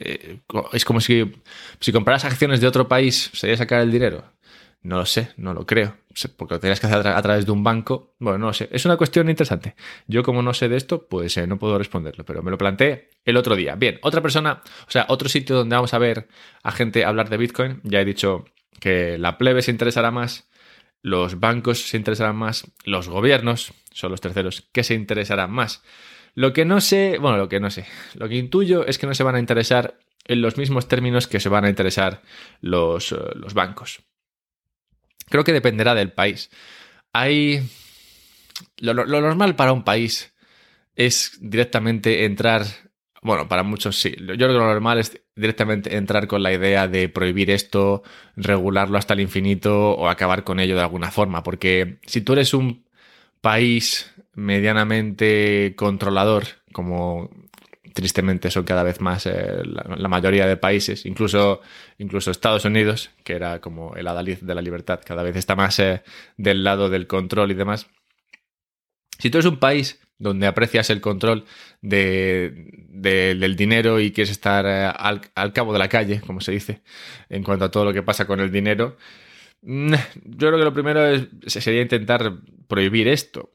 Eh, 0.00 0.40
es 0.72 0.84
como 0.84 1.00
si, 1.00 1.32
si 1.80 1.92
compraras 1.92 2.24
acciones 2.24 2.60
de 2.60 2.66
otro 2.66 2.88
país, 2.88 3.30
¿sería 3.32 3.56
sacar 3.56 3.80
el 3.80 3.90
dinero? 3.90 4.24
No 4.82 4.98
lo 4.98 5.06
sé, 5.06 5.32
no 5.36 5.54
lo 5.54 5.66
creo. 5.66 5.96
Porque 6.36 6.54
lo 6.54 6.60
tenías 6.60 6.80
que 6.80 6.86
hacer 6.86 7.06
a, 7.06 7.22
través 7.22 7.46
de 7.46 7.52
un 7.52 7.62
banco. 7.62 8.14
Bueno, 8.18 8.38
no 8.38 8.46
lo 8.48 8.52
sé. 8.52 8.68
Es 8.72 8.84
una 8.84 8.96
cuestión 8.96 9.28
interesante. 9.28 9.74
Yo, 10.06 10.22
como 10.22 10.42
no 10.42 10.54
sé 10.54 10.68
de 10.68 10.76
esto, 10.76 11.06
pues 11.06 11.36
eh, 11.36 11.46
no 11.46 11.58
puedo 11.58 11.78
responderlo, 11.78 12.24
pero 12.24 12.42
me 12.42 12.50
lo 12.50 12.58
planteé 12.58 13.10
el 13.24 13.36
otro 13.36 13.54
día. 13.54 13.76
Bien, 13.76 13.98
otra 14.02 14.20
persona, 14.20 14.62
o 14.86 14.90
sea, 14.90 15.06
otro 15.08 15.28
sitio 15.28 15.56
donde 15.56 15.76
vamos 15.76 15.94
a 15.94 15.98
ver 15.98 16.28
a 16.62 16.72
gente 16.72 17.04
hablar 17.04 17.28
de 17.28 17.36
Bitcoin. 17.36 17.80
Ya 17.84 18.00
he 18.00 18.04
dicho 18.04 18.46
que 18.80 19.18
la 19.18 19.38
plebe 19.38 19.62
se 19.62 19.70
interesará 19.70 20.10
más, 20.10 20.48
los 21.02 21.38
bancos 21.38 21.88
se 21.88 21.96
interesarán 21.96 22.36
más, 22.36 22.70
los 22.84 23.08
gobiernos 23.08 23.72
son 23.92 24.10
los 24.10 24.20
terceros 24.20 24.68
que 24.72 24.84
se 24.84 24.94
interesarán 24.94 25.50
más. 25.50 25.82
Lo 26.34 26.52
que 26.52 26.64
no 26.64 26.80
sé, 26.80 27.18
bueno, 27.18 27.36
lo 27.36 27.48
que 27.48 27.60
no 27.60 27.70
sé, 27.70 27.86
lo 28.14 28.28
que 28.28 28.36
intuyo 28.36 28.86
es 28.86 28.98
que 28.98 29.06
no 29.06 29.14
se 29.14 29.22
van 29.22 29.34
a 29.34 29.40
interesar 29.40 29.98
en 30.24 30.42
los 30.42 30.56
mismos 30.56 30.88
términos 30.88 31.26
que 31.26 31.40
se 31.40 31.48
van 31.48 31.64
a 31.64 31.68
interesar 31.68 32.22
los, 32.60 33.12
eh, 33.12 33.16
los 33.34 33.54
bancos. 33.54 34.00
Creo 35.26 35.44
que 35.44 35.52
dependerá 35.52 35.94
del 35.94 36.12
país. 36.12 36.50
Hay... 37.12 37.62
lo 38.78 38.94
normal 38.94 39.56
para 39.56 39.72
un 39.72 39.84
país 39.84 40.34
es 40.94 41.38
directamente 41.40 42.24
entrar 42.24 42.66
bueno, 43.22 43.48
para 43.48 43.62
muchos 43.62 43.98
sí. 43.98 44.14
Yo 44.18 44.36
creo 44.36 44.48
que 44.48 44.54
lo 44.54 44.66
normal 44.66 44.98
es 44.98 45.20
directamente 45.34 45.96
entrar 45.96 46.26
con 46.26 46.42
la 46.42 46.52
idea 46.52 46.86
de 46.86 47.08
prohibir 47.08 47.50
esto, 47.50 48.02
regularlo 48.36 48.98
hasta 48.98 49.14
el 49.14 49.20
infinito 49.20 49.92
o 49.92 50.08
acabar 50.08 50.44
con 50.44 50.60
ello 50.60 50.76
de 50.76 50.82
alguna 50.82 51.10
forma. 51.10 51.42
Porque 51.42 51.98
si 52.06 52.20
tú 52.20 52.34
eres 52.34 52.54
un 52.54 52.84
país 53.40 54.14
medianamente 54.34 55.74
controlador, 55.76 56.44
como 56.72 57.30
tristemente 57.98 58.50
son 58.50 58.62
cada 58.62 58.84
vez 58.84 59.00
más 59.00 59.26
eh, 59.26 59.62
la, 59.64 60.08
mayoría 60.08 60.46
de 60.46 60.56
países, 60.56 61.04
incluso, 61.04 61.60
incluso 61.98 62.30
Estados 62.30 62.64
Unidos, 62.64 63.10
que 63.24 63.32
era 63.32 63.60
como 63.60 63.96
el 63.96 64.06
adalid 64.06 64.38
de 64.38 64.54
la 64.54 64.62
libertad, 64.62 65.00
cada 65.04 65.24
vez 65.24 65.34
está 65.34 65.56
más 65.56 65.80
eh, 65.80 66.02
del 66.36 66.62
lado 66.62 66.90
del 66.90 67.08
control 67.08 67.50
y 67.50 67.54
demás. 67.54 67.88
Si 69.18 69.30
tú 69.30 69.38
eres 69.38 69.50
un 69.50 69.58
país 69.58 70.00
donde 70.18 70.46
aprecias 70.46 70.90
el 70.90 71.00
control 71.00 71.44
del 71.80 73.56
dinero 73.56 73.98
y 73.98 74.12
quieres 74.12 74.30
estar 74.30 74.64
eh, 74.66 74.92
al, 74.94 75.52
cabo 75.52 75.72
de 75.72 75.78
la 75.80 75.88
calle, 75.88 76.20
como 76.20 76.40
se 76.40 76.52
dice, 76.52 76.82
en 77.28 77.42
cuanto 77.42 77.64
a 77.64 77.70
todo 77.70 77.86
lo 77.86 77.92
que 77.92 78.04
pasa 78.04 78.26
con 78.26 78.38
el 78.38 78.52
dinero, 78.52 78.96
mm, 79.62 79.94
yo 80.24 80.48
creo 80.48 80.58
que 80.58 80.64
lo 80.64 80.72
primero 80.72 81.26
sería 81.46 81.82
intentar 81.82 82.32
prohibir 82.68 83.08
esto. 83.08 83.50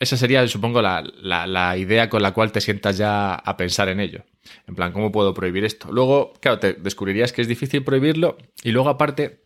Esa 0.00 0.16
sería, 0.16 0.48
supongo, 0.48 0.80
la, 0.80 1.04
la, 1.22 1.76
idea 1.76 2.08
con 2.08 2.22
la 2.22 2.32
cual 2.32 2.52
te 2.52 2.62
sientas 2.62 2.96
ya 2.96 3.34
a 3.34 3.56
pensar 3.58 3.90
en 3.90 4.00
ello. 4.00 4.24
En 4.66 4.74
plan, 4.74 4.92
¿cómo 4.92 5.12
puedo 5.12 5.34
prohibir 5.34 5.62
esto? 5.62 5.92
Luego, 5.92 6.32
claro, 6.40 6.58
te 6.58 6.72
descubrirías 6.72 7.34
que 7.34 7.42
es 7.42 7.48
difícil 7.48 7.84
prohibirlo 7.84 8.38
y 8.62 8.70
luego 8.70 8.88
aparte 8.88 9.44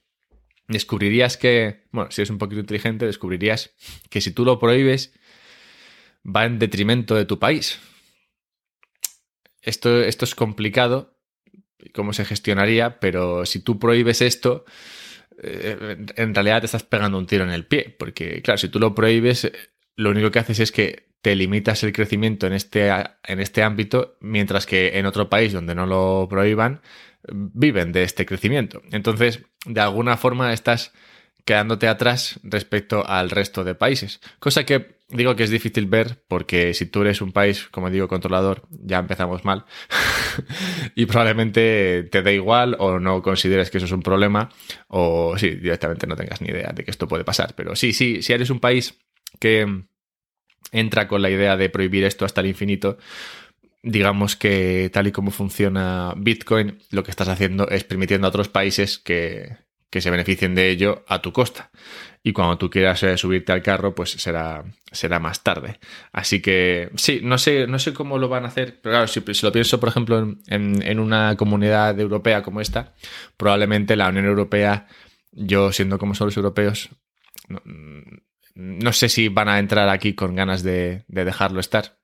descubrirías 0.69 1.37
que, 1.37 1.89
bueno, 1.91 2.13
si 2.13 2.21
eres 2.21 2.31
un 2.31 2.39
poquito 2.39 2.61
inteligente, 2.61 3.05
descubrirías 3.05 3.75
que 4.11 4.21
si 4.21 4.31
tú 4.31 4.45
lo 4.45 4.61
prohíbes, 4.61 5.13
va 6.25 6.45
en 6.45 6.61
detrimento 6.61 7.17
de 7.17 7.25
tu 7.25 7.41
país. 7.41 7.81
Esto, 9.61 10.03
esto 10.03 10.25
es 10.25 10.37
complicado, 10.37 11.19
cómo 11.93 12.13
se 12.13 12.25
gestionaría, 12.25 13.01
pero 13.01 13.45
si 13.45 13.59
tú 13.59 13.81
prohíbes 13.81 14.23
esto, 14.23 14.65
eh, 15.43 15.97
en 16.17 16.33
realidad 16.33 16.61
te 16.61 16.67
estás 16.67 16.85
pegando 16.85 17.19
un 17.19 17.27
tiro 17.27 17.43
en 17.43 17.51
el 17.51 17.67
pie, 17.67 17.95
porque 17.99 18.41
claro, 18.41 18.59
si 18.59 18.69
tú 18.69 18.79
lo 18.79 18.95
prohíbes, 18.95 19.51
lo 19.97 20.11
único 20.11 20.31
que 20.31 20.39
haces 20.39 20.61
es 20.61 20.73
que 20.73 21.09
te 21.23 21.35
limitas 21.35 21.83
el 21.85 21.93
crecimiento 21.93 22.47
en 22.47 22.53
este, 22.53 22.91
en 22.91 23.41
este 23.41 23.63
ámbito, 23.63 24.19
mientras 24.21 24.67
que 24.67 24.99
en 24.99 25.07
otro 25.07 25.31
país 25.31 25.53
donde 25.53 25.75
no 25.75 25.87
lo 25.87 26.27
prohíban, 26.29 26.83
viven 27.33 27.93
de 27.93 28.03
este 28.03 28.27
crecimiento. 28.27 28.83
Entonces, 28.91 29.43
de 29.65 29.81
alguna 29.81 30.17
forma 30.17 30.53
estás 30.53 30.93
quedándote 31.45 31.89
atrás 31.89 32.41
respecto 32.43 33.07
al 33.07 33.31
resto 33.31 33.65
de 33.65 33.75
países. 33.75 34.21
Cosa 34.39 34.65
que 34.65 34.99
digo 35.09 35.37
que 35.37 35.45
es 35.45 35.51
difícil 35.51 35.87
ver 35.87 36.25
porque 36.29 36.75
si 36.75 36.87
tú 36.87 37.03
eres 37.03 37.21
un 37.21 37.33
país, 37.33 37.69
como 37.71 37.91
digo, 37.91 38.09
controlador, 38.09 38.63
ya 38.71 38.99
empezamos 38.99 39.45
mal 39.45 39.65
y 40.95 41.07
probablemente 41.07 42.09
te 42.11 42.23
dé 42.23 42.35
igual 42.35 42.77
o 42.79 42.99
no 42.99 43.23
consideres 43.23 43.71
que 43.71 43.79
eso 43.79 43.87
es 43.87 43.93
un 43.93 44.03
problema 44.03 44.51
o 44.89 45.37
sí, 45.37 45.51
directamente 45.51 46.07
no 46.07 46.17
tengas 46.17 46.41
ni 46.41 46.49
idea 46.49 46.73
de 46.75 46.85
que 46.85 46.91
esto 46.91 47.07
puede 47.09 47.25
pasar. 47.25 47.55
Pero 47.55 47.77
sí, 47.77 47.93
sí, 47.93 48.23
si 48.23 48.33
eres 48.33 48.51
un 48.51 48.61
país 48.61 48.99
que 49.38 49.85
entra 50.73 51.09
con 51.09 51.23
la 51.23 51.31
idea 51.31 51.57
de 51.57 51.71
prohibir 51.71 52.05
esto 52.05 52.25
hasta 52.25 52.41
el 52.41 52.49
infinito, 52.49 52.99
digamos 53.83 54.35
que 54.35 54.91
tal 54.93 55.07
y 55.07 55.12
como 55.12 55.31
funciona 55.31 56.14
Bitcoin, 56.17 56.79
lo 56.91 57.05
que 57.05 57.11
estás 57.11 57.29
haciendo 57.29 57.69
es 57.69 57.85
permitiendo 57.85 58.26
a 58.26 58.31
otros 58.31 58.49
países 58.49 58.99
que, 58.99 59.59
que 59.95 60.00
se 60.00 60.11
beneficien 60.11 60.55
de 60.57 60.71
ello 60.71 61.05
a 61.07 61.23
tu 61.23 61.33
costa. 61.33 61.71
Y 62.23 62.33
cuando 62.33 62.59
tú 62.59 62.71
quieras 62.71 63.03
eh, 63.03 63.17
subirte 63.19 63.53
al 63.53 63.62
carro, 63.62 63.95
pues 63.95 64.11
será, 64.11 64.64
será 64.91 65.21
más 65.21 65.45
tarde. 65.45 65.79
Así 66.11 66.41
que 66.41 66.91
sí, 66.97 67.21
no 67.23 67.37
sé, 67.37 67.67
no 67.67 67.79
sé 67.79 67.93
cómo 67.93 68.19
lo 68.19 68.29
van 68.29 68.45
a 68.45 68.49
hacer, 68.49 68.81
pero 68.83 68.95
claro, 68.95 69.07
si, 69.07 69.21
lo 69.21 69.53
pienso, 69.53 69.79
por 69.79 69.91
ejemplo, 69.91 70.19
en, 70.19 70.83
en, 70.83 70.99
una 70.99 71.37
comunidad 71.37 72.00
europea 72.00 72.43
como 72.43 72.61
esta, 72.61 72.95
probablemente 73.37 73.95
la 73.95 74.09
Unión 74.09 74.25
Europea, 74.25 74.88
yo 75.31 75.71
siendo 75.71 75.99
como 75.99 76.14
son 76.14 76.29
los 76.29 76.37
europeos, 76.38 76.88
no, 77.49 77.61
no, 78.55 78.93
sé 78.93 79.09
si 79.09 79.29
van 79.29 79.49
a 79.49 79.59
entrar 79.59 79.89
aquí 79.89 80.15
con 80.15 80.35
ganas 80.35 80.63
de, 80.63 81.05
de 81.09 81.25
dejarlo 81.25 81.61
estar. 81.61 81.99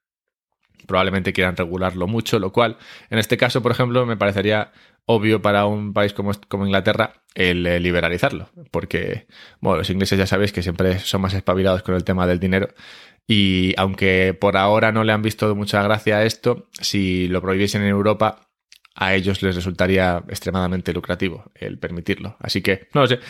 Probablemente 0.87 1.33
quieran 1.33 1.57
regularlo 1.57 2.07
mucho, 2.07 2.39
lo 2.39 2.53
cual 2.53 2.79
en 3.11 3.19
este 3.19 3.37
caso, 3.37 3.63
por 3.63 3.73
ejemplo, 3.73 4.07
me 4.07 4.17
parecería 4.17 4.73
obvio 5.07 5.43
para 5.43 5.67
un 5.67 5.93
país 5.93 6.13
como, 6.13 6.33
como 6.49 6.67
Inglaterra 6.67 7.23
el 7.35 7.67
eh, 7.67 7.81
liberalizarlo, 7.81 8.51
porque, 8.71 9.27
bueno, 9.61 9.79
los 9.79 9.91
ingleses 9.91 10.19
ya 10.19 10.27
sabéis 10.27 10.53
que 10.53 10.63
siempre 10.63 10.99
son 10.99 11.21
más 11.21 11.35
espabilados 11.35 11.83
con 11.83 11.95
el 11.95 12.05
tema 12.05 12.27
del 12.27 12.41
dinero 12.41 12.69
y 13.27 13.75
aunque 13.77 14.37
por 14.39 14.57
ahora 14.57 14.93
no 14.93 15.05
le 15.05 15.13
han 15.13 15.23
visto 15.23 15.55
mucha 15.55 15.83
gracia 15.83 16.19
a 16.19 16.25
esto, 16.25 16.69
si 16.81 17.29
lo 17.29 17.41
prohibiesen 17.41 17.83
en 17.83 17.89
Europa, 17.89 18.50
a 18.95 19.15
ellos 19.15 19.43
les 19.43 19.55
resultaría 19.55 20.23
extremadamente 20.29 20.93
lucrativo 20.93 21.51
el 21.55 21.79
permitirlo. 21.79 22.37
Así 22.41 22.61
que 22.61 22.89
no 22.93 23.07
sé, 23.07 23.21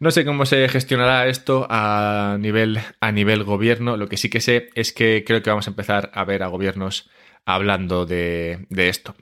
no 0.00 0.10
sé 0.10 0.24
cómo 0.24 0.46
se 0.46 0.68
gestionará 0.68 1.26
esto 1.28 1.66
a 1.70 2.36
nivel, 2.40 2.80
a 3.00 3.12
nivel 3.12 3.44
gobierno. 3.44 3.96
Lo 3.96 4.08
que 4.08 4.16
sí 4.16 4.28
que 4.28 4.40
sé 4.40 4.70
es 4.74 4.92
que 4.92 5.24
creo 5.26 5.42
que 5.42 5.50
vamos 5.50 5.66
a 5.66 5.70
empezar 5.70 6.10
a 6.14 6.24
ver 6.24 6.42
a 6.42 6.48
gobiernos 6.48 7.08
hablando 7.44 8.06
de, 8.06 8.66
esto. 8.70 9.14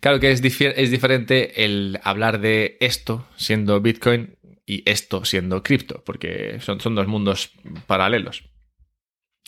Claro 0.00 0.18
que 0.20 0.30
es, 0.30 0.42
es 0.42 0.90
diferente 0.90 1.64
el 1.64 2.00
hablar 2.02 2.40
de 2.40 2.78
esto 2.80 3.26
siendo 3.36 3.80
Bitcoin 3.80 4.36
y 4.64 4.82
esto 4.90 5.24
siendo 5.24 5.62
cripto, 5.62 6.02
porque 6.04 6.58
son, 6.60 6.80
son 6.80 6.94
dos 6.94 7.06
mundos 7.06 7.52
paralelos. 7.86 8.44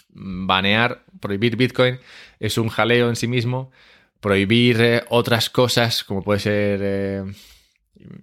Banear, 0.08 1.04
prohibir 1.20 1.56
Bitcoin 1.56 1.98
es 2.38 2.58
un 2.58 2.68
jaleo 2.68 3.08
en 3.08 3.16
sí 3.16 3.26
mismo 3.26 3.70
prohibir 4.20 4.80
eh, 4.80 5.02
otras 5.08 5.50
cosas 5.50 6.04
como 6.04 6.22
puede 6.22 6.40
ser 6.40 6.80
eh, 6.82 7.24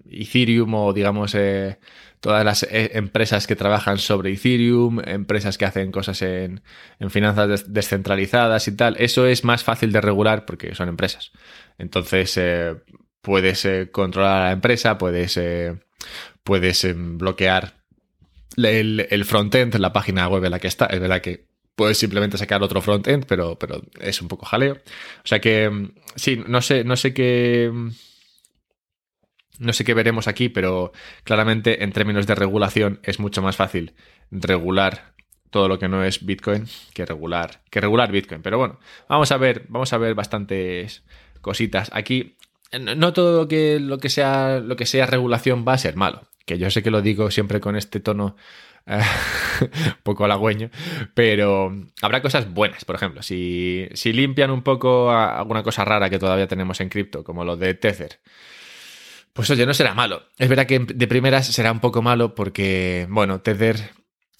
Ethereum 0.09 0.73
o 0.73 0.93
digamos 0.93 1.35
eh, 1.35 1.79
todas 2.19 2.45
las 2.45 2.65
empresas 2.71 3.45
que 3.45 3.55
trabajan 3.55 3.99
sobre 3.99 4.33
Ethereum, 4.33 4.99
empresas 5.05 5.57
que 5.57 5.65
hacen 5.65 5.91
cosas 5.91 6.21
en, 6.23 6.61
finanzas 7.09 7.71
descentralizadas 7.71 8.67
y 8.67 8.75
tal, 8.75 8.95
eso 8.97 9.27
es 9.27 9.43
más 9.43 9.63
fácil 9.63 9.91
de 9.91 10.01
regular 10.01 10.45
porque 10.45 10.73
son 10.73 10.89
empresas. 10.89 11.31
Entonces 11.77 12.39
puedes 13.21 13.67
controlar 13.91 14.41
a 14.41 14.45
la 14.45 14.51
empresa, 14.51 14.97
puedes, 14.97 15.39
puedes 16.43 16.87
bloquear 16.97 17.75
el, 18.57 19.07
el 19.11 19.23
frontend, 19.23 19.75
la 19.75 19.93
página 19.93 20.27
web 20.27 20.43
en 20.43 20.51
la 20.51 20.59
que 20.59 20.67
está. 20.67 20.87
Es 20.87 20.99
verdad 20.99 21.21
que 21.21 21.46
puedes 21.77 21.99
simplemente 21.99 22.39
sacar 22.39 22.63
otro 22.63 22.81
frontend, 22.81 23.25
pero, 23.27 23.57
pero 23.59 23.83
es 24.01 24.19
un 24.19 24.27
poco 24.27 24.47
jaleo. 24.47 24.73
O 24.73 25.27
sea 25.27 25.39
que 25.39 25.69
mm, 25.69 25.91
sí, 26.15 26.43
no 26.47 26.61
sé, 26.61 26.83
no 26.83 26.97
sé 26.97 27.13
qué. 27.13 27.69
Mm, 27.71 27.91
no 29.59 29.73
sé 29.73 29.85
qué 29.85 29.93
veremos 29.93 30.27
aquí, 30.27 30.49
pero 30.49 30.91
claramente 31.23 31.83
en 31.83 31.91
términos 31.91 32.27
de 32.27 32.35
regulación 32.35 32.99
es 33.03 33.19
mucho 33.19 33.41
más 33.41 33.55
fácil 33.55 33.93
regular 34.31 35.13
todo 35.51 35.67
lo 35.67 35.79
que 35.79 35.87
no 35.87 36.03
es 36.03 36.25
Bitcoin 36.25 36.65
que 36.93 37.05
regular, 37.05 37.61
que 37.69 37.79
regular 37.79 38.11
Bitcoin. 38.11 38.41
Pero 38.41 38.57
bueno, 38.57 38.79
vamos 39.07 39.31
a 39.31 39.37
ver, 39.37 39.65
vamos 39.69 39.93
a 39.93 39.97
ver 39.99 40.15
bastantes 40.15 41.03
cositas. 41.41 41.91
Aquí 41.93 42.37
no 42.79 43.13
todo 43.13 43.41
lo 43.41 43.47
que, 43.47 43.79
lo 43.79 43.99
que 43.99 44.09
sea 44.09 44.59
lo 44.59 44.75
que 44.75 44.87
sea 44.87 45.05
regulación 45.05 45.63
va 45.67 45.73
a 45.73 45.77
ser 45.77 45.95
malo. 45.95 46.23
Que 46.45 46.57
yo 46.57 46.71
sé 46.71 46.81
que 46.81 46.91
lo 46.91 47.01
digo 47.01 47.29
siempre 47.29 47.59
con 47.59 47.75
este 47.75 47.99
tono 47.99 48.35
un 48.87 49.95
poco 50.03 50.25
halagüeño, 50.25 50.69
pero 51.13 51.73
habrá 52.01 52.21
cosas 52.21 52.51
buenas, 52.53 52.85
por 52.85 52.95
ejemplo, 52.95 53.21
si, 53.21 53.87
si 53.93 54.13
limpian 54.13 54.51
un 54.51 54.61
poco 54.61 55.11
alguna 55.11 55.63
cosa 55.63 55.85
rara 55.85 56.09
que 56.09 56.19
todavía 56.19 56.47
tenemos 56.47 56.79
en 56.81 56.89
cripto, 56.89 57.23
como 57.23 57.43
lo 57.43 57.57
de 57.57 57.73
Tether, 57.73 58.19
pues 59.33 59.49
oye, 59.51 59.65
no 59.67 59.73
será 59.73 59.93
malo. 59.93 60.23
Es 60.39 60.49
verdad 60.49 60.65
que 60.65 60.79
de 60.79 61.07
primeras 61.07 61.45
será 61.45 61.71
un 61.71 61.79
poco 61.79 62.01
malo 62.01 62.33
porque, 62.33 63.05
bueno, 63.09 63.41
Tether 63.41 63.91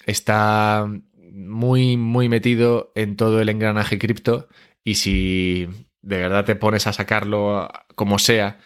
está 0.08 0.88
muy, 1.32 1.98
muy 1.98 2.30
metido 2.30 2.92
en 2.96 3.16
todo 3.16 3.39
el 3.39 3.50
engranaje 3.50 4.00
cripto 4.00 4.48
y 4.84 4.96
si 4.96 5.68
de 6.01 6.18
verdad 6.18 6.46
te 6.46 6.56
pones 6.56 6.88
a 6.88 6.94
sacarlo 6.94 7.70
como 7.94 8.18
sea, 8.18 8.60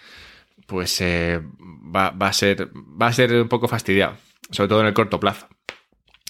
pues 0.67 1.01
eh, 1.01 1.41
va, 1.93 2.11
va, 2.11 2.27
a 2.27 2.33
ser, 2.33 2.69
va 2.69 3.07
a 3.07 3.13
ser 3.13 3.33
un 3.33 3.49
poco 3.49 3.67
fastidiado, 3.67 4.15
sobre 4.49 4.69
todo 4.69 4.81
en 4.81 4.87
el 4.87 4.93
corto 4.93 5.19
plazo 5.19 5.47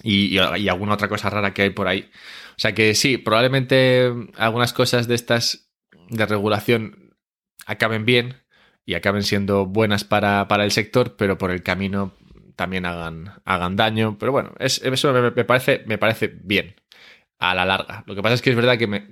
y, 0.03 0.37
alguna 0.37 0.93
otra 0.93 1.07
cosa 1.07 1.29
rara 1.29 1.53
que 1.53 1.63
hay 1.63 1.69
por 1.69 1.87
ahí. 1.87 2.09
O 2.51 2.59
sea 2.59 2.73
que 2.73 2.95
sí, 2.95 3.17
probablemente 3.17 4.11
algunas 4.37 4.73
cosas 4.73 5.07
de 5.07 5.15
estas 5.15 5.69
de 6.09 6.25
regulación 6.25 7.15
acaben 7.65 8.05
bien 8.05 8.35
y 8.85 8.95
acaben 8.95 9.23
siendo 9.23 9.65
buenas 9.65 10.03
para, 10.03 10.45
el 10.49 10.71
sector, 10.71 11.15
pero 11.15 11.37
por 11.37 11.51
el 11.51 11.63
camino 11.63 12.13
también 12.55 12.85
hagan, 12.85 13.33
hagan 13.45 13.75
daño. 13.75 14.17
Pero 14.19 14.31
bueno, 14.31 14.53
es, 14.59 14.81
eso 14.83 15.13
me, 15.13 15.31
parece, 15.31 15.83
me 15.85 15.97
parece 15.97 16.27
bien 16.27 16.75
a 17.39 17.55
la 17.55 17.65
larga. 17.65 18.03
Lo 18.05 18.15
que 18.15 18.21
pasa 18.21 18.35
es 18.35 18.41
que 18.41 18.49
es 18.51 18.55
verdad 18.55 18.77
que 18.77 18.87
me, 18.87 19.07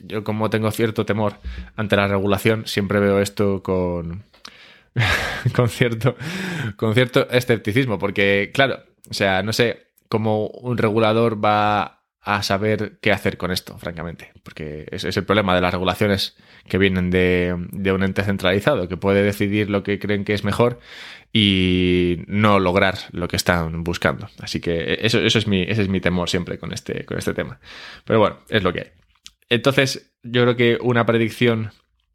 yo 0.00 0.24
como 0.24 0.50
tengo 0.50 0.70
cierto 0.70 1.04
temor 1.04 1.34
ante 1.76 1.96
la 1.96 2.08
regulación, 2.08 2.66
siempre 2.66 3.00
veo 3.00 3.20
esto 3.20 3.62
con, 3.62 4.24
con, 5.54 5.68
cierto, 5.68 6.16
con 6.76 6.94
cierto 6.94 7.28
escepticismo, 7.30 7.98
porque 7.98 8.50
claro, 8.52 8.82
o 9.10 9.14
sea, 9.14 9.42
no 9.42 9.52
sé, 9.52 9.88
como 10.08 10.46
un 10.48 10.78
regulador 10.78 11.42
va 11.42 11.98
a 12.20 12.42
saber 12.42 12.98
qué 13.00 13.10
hacer 13.10 13.38
con 13.38 13.50
esto, 13.50 13.78
francamente. 13.78 14.32
Porque 14.42 14.86
ese 14.90 15.08
es 15.08 15.16
el 15.16 15.24
problema 15.24 15.54
de 15.54 15.62
las 15.62 15.72
regulaciones 15.72 16.36
que 16.68 16.76
vienen 16.76 17.10
de, 17.10 17.54
un 17.54 18.02
ente 18.02 18.22
centralizado, 18.22 18.86
que 18.86 18.98
puede 18.98 19.22
decidir 19.22 19.70
lo 19.70 19.82
que 19.82 19.98
creen 19.98 20.24
que 20.24 20.34
es 20.34 20.44
mejor 20.44 20.78
y 21.32 22.18
no 22.26 22.58
lograr 22.58 22.98
lo 23.12 23.28
que 23.28 23.36
están 23.36 23.82
buscando. 23.82 24.28
Así 24.40 24.60
que 24.60 24.98
eso, 25.00 25.20
eso 25.20 25.38
es 25.38 25.46
mi, 25.46 25.62
es 25.62 25.88
mi 25.88 26.00
temor 26.00 26.28
siempre 26.28 26.58
con 26.58 26.72
este, 26.74 27.06
con 27.06 27.16
este 27.16 27.32
tema. 27.32 27.60
Pero 28.04 28.18
bueno, 28.18 28.40
es 28.50 28.62
lo 28.62 28.74
que 28.74 28.80
hay. 28.80 28.90
Entonces, 29.48 30.12
yo 30.22 30.42
creo 30.42 30.56
que 30.56 30.78
una 30.82 31.06
predicción 31.06 31.70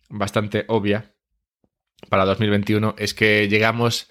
bastante 0.10 0.66
obvia 0.68 1.13
para 2.10 2.26
2021 2.26 2.96
es 2.98 3.14
que 3.14 3.48
llegamos 3.48 4.08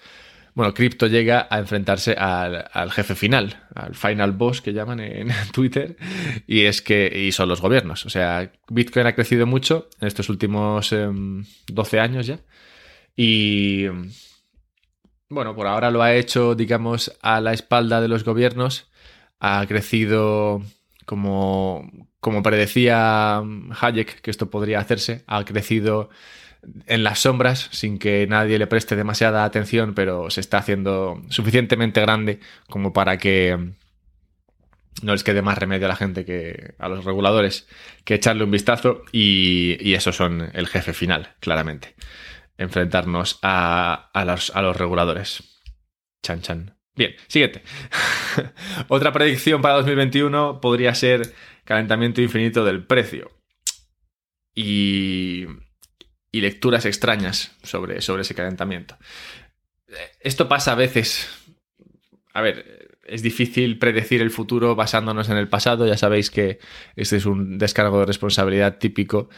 bueno, 0.55 0.73
Crypto 0.75 1.07
llega 1.07 1.47
a 1.49 1.57
enfrentarse 1.57 2.13
al, 2.13 2.91
jefe 2.91 3.15
final, 3.15 3.65
al 3.73 3.95
final 3.95 4.33
boss 4.33 4.61
que 4.61 4.71
llaman 4.71 4.99
en 4.99 5.29
Twitter, 5.51 5.97
y 6.45 6.65
es 6.65 6.81
que 6.83 7.11
y 7.11 7.31
son 7.31 7.49
los 7.49 7.59
gobiernos. 7.59 8.05
O 8.05 8.09
sea, 8.09 8.51
Bitcoin 8.69 9.07
ha 9.07 9.15
crecido 9.15 9.47
mucho 9.47 9.89
en 9.99 10.07
estos 10.07 10.29
últimos 10.29 10.91
12 10.91 11.97
em, 11.97 12.03
años 12.03 12.27
ya. 12.27 12.39
Y 13.15 13.87
bueno, 15.29 15.55
por 15.55 15.65
ahora 15.65 15.89
lo 15.89 16.03
ha 16.03 16.13
hecho, 16.13 16.53
digamos, 16.53 17.17
a 17.21 17.41
la 17.41 17.53
espalda 17.53 17.99
de 17.99 18.07
los 18.07 18.23
gobiernos. 18.23 18.91
Ha 19.39 19.65
crecido 19.67 20.61
como, 21.05 21.89
como 22.19 22.43
predecía 22.43 23.41
Hayek 23.81 24.21
que 24.21 24.31
esto 24.31 24.51
podría 24.51 24.79
hacerse, 24.79 25.23
ha 25.25 25.43
crecido 25.45 26.09
en 26.85 27.03
las 27.03 27.19
sombras 27.19 27.69
sin 27.71 27.99
que 27.99 28.27
nadie 28.27 28.57
le 28.57 28.67
preste 28.67 28.95
demasiada 28.95 29.43
atención, 29.43 29.93
pero 29.93 30.29
se 30.29 30.41
está 30.41 30.57
haciendo 30.57 31.21
suficientemente 31.29 32.01
grande 32.01 32.39
como 32.69 32.93
para 32.93 33.17
que 33.17 33.73
no 35.01 35.11
les 35.11 35.23
quede 35.23 35.41
más 35.41 35.57
remedio 35.57 35.85
a 35.85 35.89
la 35.89 35.95
gente 35.95 36.25
que 36.25 36.75
a 36.77 36.87
los 36.87 37.03
reguladores 37.03 37.67
que 38.05 38.15
echarle 38.15 38.43
un 38.43 38.51
vistazo 38.51 39.03
y, 39.11 39.77
y 39.79 39.95
esos 39.95 40.15
son 40.15 40.49
el 40.53 40.67
jefe 40.67 40.93
final, 40.93 41.35
claramente. 41.39 41.95
Enfrentarnos 42.57 43.39
a, 43.41 44.11
a, 44.13 44.25
los, 44.25 44.55
a 44.55 44.61
los 44.61 44.77
reguladores. 44.77 45.61
Chan 46.21 46.41
chan. 46.41 46.77
Bien, 46.95 47.15
siguiente. 47.27 47.63
Otra 48.87 49.11
predicción 49.11 49.61
para 49.61 49.75
2021 49.75 50.61
podría 50.61 50.93
ser 50.93 51.33
calentamiento 51.65 52.21
infinito 52.21 52.63
del 52.63 52.85
precio. 52.85 53.31
Y, 54.53 55.47
y 56.33 56.41
lecturas 56.41 56.85
extrañas 56.85 57.55
sobre, 57.61 58.01
sobre 58.01 58.23
ese 58.23 58.35
calentamiento. 58.35 58.97
Esto 60.19 60.49
pasa 60.49 60.73
a 60.73 60.75
veces. 60.75 61.29
A 62.33 62.41
ver, 62.41 62.97
es 63.05 63.21
difícil 63.21 63.77
predecir 63.77 64.19
el 64.19 64.31
futuro 64.31 64.75
basándonos 64.75 65.29
en 65.29 65.37
el 65.37 65.47
pasado. 65.47 65.85
Ya 65.85 65.95
sabéis 65.95 66.31
que 66.31 66.57
este 66.95 67.17
es 67.17 67.27
un 67.27 67.59
descargo 67.59 67.99
de 67.99 68.07
responsabilidad 68.07 68.79
típico 68.79 69.29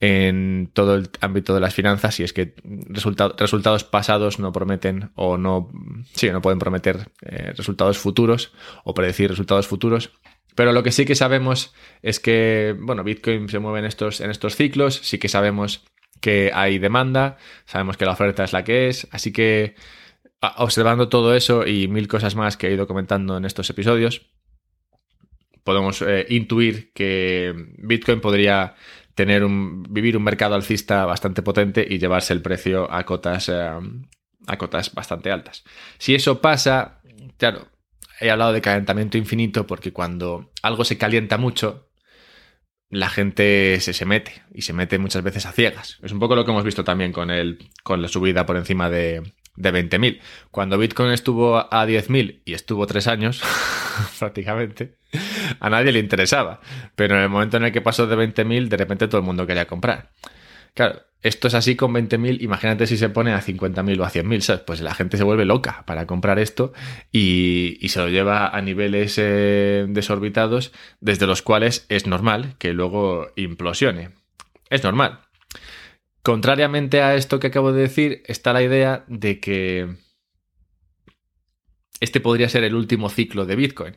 en 0.00 0.70
todo 0.72 0.94
el 0.94 1.10
ámbito 1.20 1.54
de 1.54 1.60
las 1.60 1.74
finanzas 1.74 2.18
y 2.20 2.22
es 2.22 2.32
que 2.32 2.54
resultados 2.88 3.84
pasados 3.84 4.38
no 4.38 4.50
prometen 4.50 5.10
o 5.14 5.36
no, 5.36 5.70
sí, 6.14 6.30
no 6.30 6.40
pueden 6.40 6.58
prometer 6.58 7.10
eh, 7.20 7.52
resultados 7.54 7.98
futuros 7.98 8.50
o 8.84 8.94
predecir 8.94 9.28
resultados 9.28 9.68
futuros. 9.68 10.10
Pero 10.54 10.72
lo 10.72 10.82
que 10.82 10.90
sí 10.90 11.04
que 11.04 11.14
sabemos 11.14 11.74
es 12.00 12.18
que, 12.18 12.74
bueno, 12.80 13.04
Bitcoin 13.04 13.48
se 13.50 13.58
mueve 13.58 13.80
en 13.80 13.84
estos, 13.84 14.22
en 14.22 14.30
estos 14.30 14.56
ciclos, 14.56 15.00
sí 15.02 15.18
que 15.18 15.28
sabemos 15.28 15.84
que 16.20 16.50
hay 16.54 16.78
demanda, 16.78 17.36
sabemos 17.64 17.96
que 17.96 18.04
la 18.04 18.12
oferta 18.12 18.44
es 18.44 18.52
la 18.52 18.64
que 18.64 18.88
es, 18.88 19.08
así 19.10 19.32
que 19.32 19.74
observando 20.56 21.08
todo 21.08 21.34
eso 21.34 21.66
y 21.66 21.88
mil 21.88 22.08
cosas 22.08 22.34
más 22.34 22.56
que 22.56 22.68
he 22.68 22.72
ido 22.72 22.86
comentando 22.86 23.36
en 23.36 23.44
estos 23.44 23.68
episodios, 23.70 24.30
podemos 25.64 26.02
eh, 26.02 26.26
intuir 26.30 26.92
que 26.92 27.54
Bitcoin 27.78 28.20
podría 28.20 28.74
tener 29.14 29.44
un, 29.44 29.82
vivir 29.82 30.16
un 30.16 30.22
mercado 30.22 30.54
alcista 30.54 31.04
bastante 31.04 31.42
potente 31.42 31.86
y 31.88 31.98
llevarse 31.98 32.32
el 32.32 32.42
precio 32.42 32.90
a 32.90 33.04
cotas, 33.04 33.48
eh, 33.50 33.70
a 34.46 34.58
cotas 34.58 34.94
bastante 34.94 35.30
altas. 35.30 35.64
Si 35.98 36.14
eso 36.14 36.40
pasa, 36.40 37.02
claro, 37.36 37.68
he 38.18 38.30
hablado 38.30 38.52
de 38.52 38.62
calentamiento 38.62 39.18
infinito 39.18 39.66
porque 39.66 39.92
cuando 39.92 40.50
algo 40.62 40.84
se 40.84 40.96
calienta 40.96 41.36
mucho, 41.36 41.89
la 42.90 43.08
gente 43.08 43.80
se, 43.80 43.92
se 43.92 44.04
mete 44.04 44.42
y 44.52 44.62
se 44.62 44.72
mete 44.72 44.98
muchas 44.98 45.22
veces 45.22 45.46
a 45.46 45.52
ciegas. 45.52 45.98
Es 46.02 46.12
un 46.12 46.18
poco 46.18 46.34
lo 46.34 46.44
que 46.44 46.50
hemos 46.50 46.64
visto 46.64 46.84
también 46.84 47.12
con, 47.12 47.30
el, 47.30 47.70
con 47.82 48.02
la 48.02 48.08
subida 48.08 48.44
por 48.46 48.56
encima 48.56 48.90
de, 48.90 49.22
de 49.56 49.72
20.000. 49.72 50.20
Cuando 50.50 50.76
Bitcoin 50.76 51.12
estuvo 51.12 51.56
a 51.58 51.86
10.000 51.86 52.42
y 52.44 52.54
estuvo 52.54 52.86
tres 52.86 53.06
años, 53.06 53.42
prácticamente, 54.18 54.96
a 55.60 55.70
nadie 55.70 55.92
le 55.92 56.00
interesaba. 56.00 56.60
Pero 56.96 57.16
en 57.16 57.22
el 57.22 57.28
momento 57.28 57.56
en 57.56 57.64
el 57.64 57.72
que 57.72 57.80
pasó 57.80 58.06
de 58.06 58.16
20.000, 58.16 58.68
de 58.68 58.76
repente 58.76 59.06
todo 59.06 59.20
el 59.20 59.26
mundo 59.26 59.46
quería 59.46 59.66
comprar. 59.66 60.10
Claro, 60.74 61.02
esto 61.22 61.48
es 61.48 61.54
así 61.54 61.76
con 61.76 61.92
20.000, 61.92 62.40
imagínate 62.40 62.86
si 62.86 62.96
se 62.96 63.10
pone 63.10 63.32
a 63.32 63.42
50.000 63.42 64.00
o 64.00 64.04
a 64.04 64.10
100.000, 64.10 64.40
¿sabes? 64.40 64.62
Pues 64.62 64.80
la 64.80 64.94
gente 64.94 65.18
se 65.18 65.24
vuelve 65.24 65.44
loca 65.44 65.84
para 65.86 66.06
comprar 66.06 66.38
esto 66.38 66.72
y, 67.12 67.78
se 67.88 67.98
lo 67.98 68.08
lleva 68.08 68.48
a 68.48 68.62
niveles 68.62 69.16
eh, 69.18 69.86
desorbitados 69.88 70.72
desde 71.00 71.26
los 71.26 71.42
cuales 71.42 71.84
es 71.88 72.06
normal 72.06 72.54
que 72.58 72.72
luego 72.72 73.28
implosione. 73.36 74.10
Es 74.70 74.82
normal. 74.82 75.20
Contrariamente 76.22 77.02
a 77.02 77.14
esto 77.14 77.40
que 77.40 77.48
acabo 77.48 77.72
de 77.72 77.82
decir, 77.82 78.22
está 78.26 78.52
la 78.52 78.62
idea 78.62 79.04
de 79.08 79.40
que 79.40 79.96
este 82.00 82.20
podría 82.20 82.48
ser 82.48 82.64
el 82.64 82.74
último 82.74 83.10
ciclo 83.10 83.44
de 83.44 83.56
Bitcoin. 83.56 83.96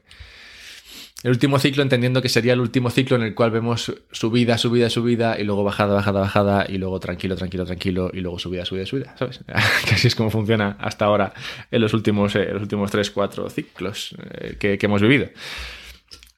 El 1.24 1.32
último 1.32 1.58
ciclo 1.58 1.84
entendiendo 1.84 2.22
que 2.22 2.28
sería 2.28 2.52
el 2.52 2.60
último 2.60 2.90
ciclo 2.90 3.16
en 3.16 3.24
el 3.24 3.34
cual 3.34 3.50
vemos 3.50 3.94
subida, 4.12 4.58
subida, 4.58 4.90
subida 4.90 5.40
y 5.40 5.46
luego 5.46 5.64
bajada, 5.64 5.94
bajada, 5.94 6.20
bajada 6.20 6.66
y 6.68 6.78
luego 6.78 7.00
tranquilo, 7.00 7.38
tranquilo, 7.38 7.66
tranquilo 7.66 8.12
y 8.14 8.20
luego 8.20 8.40
subida, 8.40 8.66
subida, 8.66 8.86
subida, 8.86 9.16
¿sabes? 9.18 9.40
que 9.88 9.96
así 9.96 10.10
es 10.10 10.16
como 10.16 10.30
funciona 10.30 10.76
hasta 10.82 11.06
ahora 11.06 11.34
en 11.72 11.82
los 11.82 11.94
últimos, 11.94 12.36
eh, 12.36 12.50
los 12.52 12.64
últimos 12.64 12.92
3, 12.92 13.10
4 13.10 13.50
ciclos 13.50 14.14
eh, 14.32 14.58
que, 14.60 14.78
hemos 14.82 15.02
vivido. 15.02 15.30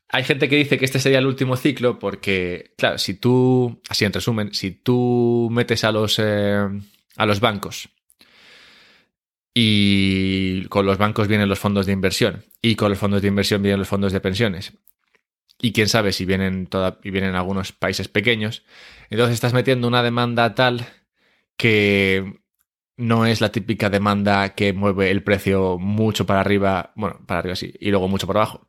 Hay 0.10 0.24
gente 0.24 0.48
que 0.48 0.56
dice 0.56 0.78
que 0.78 0.86
este 0.86 1.00
sería 1.00 1.17
el 1.17 1.26
último 1.26 1.58
ciclo 1.58 1.98
porque, 1.98 2.74
claro, 2.78 3.00
si 3.00 3.15
tú, 3.15 3.82
así 3.89 4.06
en 4.06 4.13
resumen, 4.13 4.54
si 4.54 4.69
tú 4.69 5.50
metes 5.52 5.84
a 5.84 5.91
los, 5.91 6.19
eh, 6.19 6.63
a 7.17 7.26
los 7.26 7.39
bancos 7.39 7.89
y 9.57 10.65
con 10.65 10.85
los 10.85 10.97
bancos 10.97 11.29
vienen 11.29 11.47
los 11.47 11.59
fondos 11.59 11.85
de 11.85 11.93
inversión. 11.93 12.43
Y 12.61 12.75
con 12.75 12.89
los 12.89 12.99
fondos 12.99 13.21
de 13.21 13.29
inversión 13.29 13.61
vienen 13.63 13.79
los 13.79 13.87
fondos 13.87 14.11
de 14.11 14.19
pensiones. 14.19 14.73
Y 15.61 15.71
quién 15.71 15.87
sabe 15.87 16.11
si 16.11 16.25
vienen, 16.25 16.67
toda, 16.67 16.99
y 17.03 17.09
vienen 17.09 17.35
algunos 17.35 17.71
países 17.71 18.09
pequeños. 18.09 18.65
Entonces 19.09 19.35
estás 19.35 19.53
metiendo 19.53 19.87
una 19.87 20.03
demanda 20.03 20.53
tal 20.55 20.85
que 21.55 22.41
no 22.97 23.25
es 23.25 23.39
la 23.39 23.49
típica 23.49 23.89
demanda 23.89 24.55
que 24.55 24.73
mueve 24.73 25.09
el 25.09 25.23
precio 25.23 25.77
mucho 25.77 26.25
para 26.25 26.41
arriba, 26.41 26.91
bueno, 26.95 27.21
para 27.25 27.39
arriba 27.39 27.55
sí, 27.55 27.73
y 27.79 27.91
luego 27.91 28.07
mucho 28.09 28.27
para 28.27 28.41
abajo, 28.41 28.67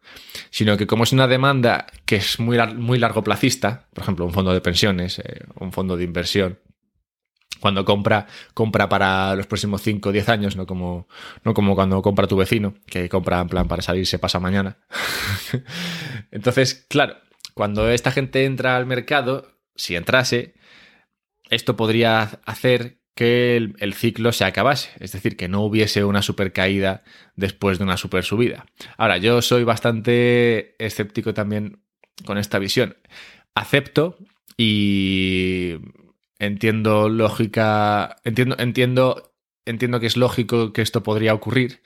sino 0.50 0.76
que 0.76 0.86
como 0.86 1.04
es 1.04 1.12
una 1.12 1.28
demanda 1.28 1.86
que 2.04 2.16
es 2.16 2.40
muy, 2.40 2.58
muy 2.74 2.98
largo 2.98 3.22
placista, 3.22 3.88
por 3.92 4.02
ejemplo, 4.02 4.24
un 4.24 4.32
fondo 4.32 4.52
de 4.52 4.60
pensiones, 4.60 5.20
eh, 5.20 5.44
un 5.60 5.72
fondo 5.72 5.96
de 5.96 6.04
inversión, 6.04 6.58
cuando 7.60 7.84
compra, 7.84 8.26
compra 8.54 8.88
para 8.88 9.34
los 9.34 9.46
próximos 9.46 9.82
5 9.82 10.08
o 10.08 10.12
10 10.12 10.28
años, 10.28 10.56
no 10.56 10.66
como, 10.66 11.08
no 11.44 11.54
como 11.54 11.74
cuando 11.74 12.02
compra 12.02 12.26
tu 12.26 12.36
vecino, 12.36 12.74
que 12.86 13.08
compra 13.08 13.40
en 13.40 13.48
plan 13.48 13.68
para 13.68 13.82
salirse 13.82 14.18
pasa 14.18 14.40
mañana. 14.40 14.78
Entonces, 16.30 16.86
claro, 16.88 17.16
cuando 17.54 17.88
esta 17.90 18.10
gente 18.10 18.44
entra 18.44 18.76
al 18.76 18.86
mercado, 18.86 19.56
si 19.74 19.96
entrase, 19.96 20.54
esto 21.50 21.76
podría 21.76 22.22
hacer 22.44 23.00
que 23.14 23.56
el, 23.56 23.94
ciclo 23.94 24.30
se 24.30 24.44
acabase, 24.44 24.90
es 25.00 25.12
decir, 25.12 25.38
que 25.38 25.48
no 25.48 25.62
hubiese 25.62 26.04
una 26.04 26.20
super 26.20 26.52
caída 26.52 27.02
después 27.34 27.78
de 27.78 27.84
una 27.84 27.96
super 27.96 28.24
subida. 28.24 28.66
Ahora, 28.98 29.16
yo 29.16 29.40
soy 29.40 29.64
bastante 29.64 30.76
escéptico 30.84 31.32
también 31.32 31.80
con 32.26 32.36
esta 32.36 32.58
visión. 32.58 32.98
Acepto 33.54 34.18
y 34.58 35.76
entiendo 36.38 37.08
lógica, 37.08 38.16
entiendo, 38.24 38.56
entiendo, 38.58 39.34
entiendo 39.64 40.00
que 40.00 40.06
es 40.06 40.16
lógico 40.16 40.72
que 40.72 40.82
esto 40.82 41.02
podría 41.02 41.34
ocurrir, 41.34 41.82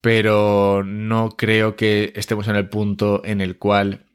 pero 0.00 0.84
no 0.84 1.30
creo 1.36 1.76
que 1.76 2.12
estemos 2.16 2.48
en 2.48 2.56
el 2.56 2.68
punto 2.68 3.22
en 3.24 3.40
el 3.40 3.58
cual 3.58 4.05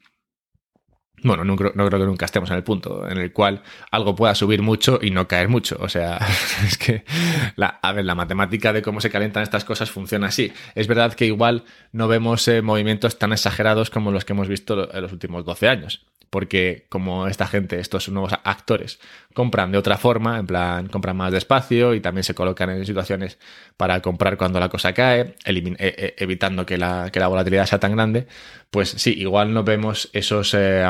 bueno, 1.23 1.43
no, 1.43 1.55
creo 1.55 1.73
que 1.73 2.05
nunca 2.05 2.25
estemos 2.25 2.49
en 2.49 2.57
el 2.57 2.63
punto 2.63 3.07
en 3.07 3.17
el 3.17 3.31
cual 3.31 3.61
algo 3.91 4.15
pueda 4.15 4.35
subir 4.35 4.61
mucho 4.61 4.99
y 5.01 5.11
no 5.11 5.27
caer 5.27 5.49
mucho. 5.49 5.77
O 5.79 5.89
sea, 5.89 6.17
es 6.65 6.77
que, 6.77 7.03
la, 7.55 7.79
a 7.81 7.91
ver, 7.91 8.05
la 8.05 8.15
matemática 8.15 8.73
de 8.73 8.81
cómo 8.81 9.01
se 9.01 9.09
calientan 9.09 9.43
estas 9.43 9.65
cosas 9.65 9.91
funciona 9.91 10.27
así. 10.27 10.51
Es 10.75 10.87
verdad 10.87 11.13
que 11.13 11.25
igual 11.25 11.63
no 11.91 12.07
vemos 12.07 12.47
eh, 12.47 12.61
movimientos 12.61 13.19
tan 13.19 13.33
exagerados 13.33 13.89
como 13.89 14.11
los 14.11 14.25
que 14.25 14.33
hemos 14.33 14.47
visto 14.47 14.93
en 14.93 15.01
los 15.01 15.11
últimos 15.11 15.45
12 15.45 15.67
años 15.67 16.05
porque 16.31 16.85
como 16.87 17.27
esta 17.27 17.45
gente, 17.45 17.77
estos 17.79 18.07
nuevos 18.07 18.31
actores, 18.45 18.99
compran 19.33 19.73
de 19.73 19.77
otra 19.77 19.97
forma, 19.97 20.39
en 20.39 20.47
plan, 20.47 20.87
compran 20.87 21.17
más 21.17 21.33
despacio 21.33 21.93
y 21.93 21.99
también 21.99 22.23
se 22.23 22.33
colocan 22.33 22.69
en 22.69 22.85
situaciones 22.85 23.37
para 23.75 23.99
comprar 23.99 24.37
cuando 24.37 24.57
la 24.57 24.69
cosa 24.69 24.93
cae, 24.93 25.35
e, 25.43 25.75
e, 25.77 26.15
evitando 26.17 26.65
que 26.65 26.77
la, 26.77 27.11
volatilidad 27.27 27.65
sea 27.65 27.81
tan 27.81 27.91
grande, 27.91 28.27
pues 28.71 28.89
sí, 28.89 29.13
igual 29.17 29.53
no 29.53 29.63
vemos 29.63 30.09
esos 30.13 30.53
eh, 30.53 30.85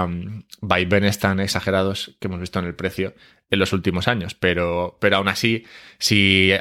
vaivenes 0.61 1.19
tan 1.19 1.39
exagerados 1.39 2.15
que 2.19 2.27
hemos 2.27 2.39
visto 2.39 2.59
en 2.59 2.65
el 2.65 2.75
precio 2.75 3.13
en 3.49 3.59
los 3.59 3.73
últimos 3.73 4.07
años, 4.07 4.33
pero, 4.33 4.97
pero 5.01 5.17
aún 5.17 5.27
así 5.27 5.65
sí, 5.97 6.51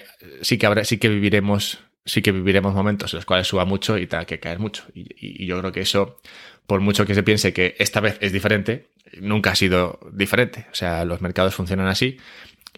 sí, 0.41 0.59
que 0.59 0.67
habrá, 0.67 0.85
sí 0.85 0.99
que 0.99 1.09
viviremos 1.09 1.79
sí 2.05 2.23
que 2.23 2.33
viviremos 2.33 2.75
momentos 2.75 3.13
en 3.13 3.19
los 3.19 3.27
cuales 3.27 3.47
suba 3.47 3.65
mucho 3.65 3.99
y 3.99 4.07
tenga 4.07 4.25
que 4.25 4.41
caer 4.41 4.59
mucho. 4.59 4.85
y, 4.95 5.47
yo 5.47 5.61
creo 5.61 5.73
que 5.73 5.83
eso 5.83 6.19
por 6.71 6.81
mucho 6.81 7.05
que 7.05 7.17
se 7.17 7.25
piense 7.25 7.53
que 7.53 7.75
esta 7.81 7.99
vez 7.99 8.17
es 8.21 8.33
diferente, 8.33 8.91
nunca 9.21 9.51
ha 9.51 9.55
sido 9.57 9.99
diferente. 10.13 10.67
O 10.71 10.75
sea, 10.77 11.05
los 11.05 11.21
mercados 11.21 11.53
funcionan 11.53 11.89
así 11.89 12.19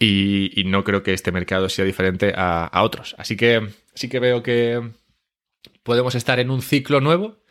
y, 0.01 0.63
no 0.65 0.83
creo 0.83 1.03
que 1.03 1.13
este 1.13 1.31
mercado 1.31 1.69
sea 1.69 1.85
diferente 1.85 2.33
a, 2.35 2.65
a 2.65 2.83
otros. 2.85 3.15
Así 3.19 3.37
que 3.37 3.69
sí 3.95 4.09
que 4.09 4.19
veo 4.19 4.43
que 4.43 4.81
podemos 5.83 6.15
estar 6.15 6.41
en 6.41 6.51
un 6.51 6.63
ciclo 6.63 7.03
nuevo 7.03 7.42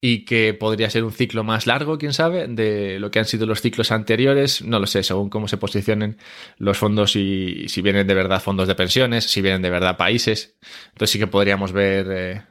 y 0.00 0.24
que 0.24 0.54
podría 0.54 0.90
ser 0.90 1.02
un 1.02 1.12
ciclo 1.12 1.42
más 1.42 1.66
largo, 1.66 1.98
quién 1.98 2.12
sabe, 2.12 2.46
de 2.46 3.00
lo 3.00 3.10
que 3.10 3.18
han 3.18 3.24
sido 3.24 3.46
los 3.46 3.60
ciclos 3.60 3.90
anteriores, 3.90 4.62
no 4.62 4.78
lo 4.78 4.86
sé, 4.86 5.02
según 5.02 5.28
cómo 5.28 5.48
se 5.48 5.56
posicionen 5.56 6.18
los 6.58 6.78
fondos 6.78 7.16
y 7.16 7.68
si 7.68 7.82
vienen 7.82 8.06
de 8.06 8.14
verdad 8.14 8.40
fondos 8.40 8.68
de 8.68 8.76
pensiones, 8.76 9.24
si 9.24 9.42
vienen 9.42 9.62
de 9.62 9.70
verdad 9.70 9.96
países. 9.96 10.56
Entonces 10.88 11.10
sí 11.10 11.18
que 11.18 11.26
podríamos 11.26 11.72
ver 11.72 12.06
eh, 12.10 12.42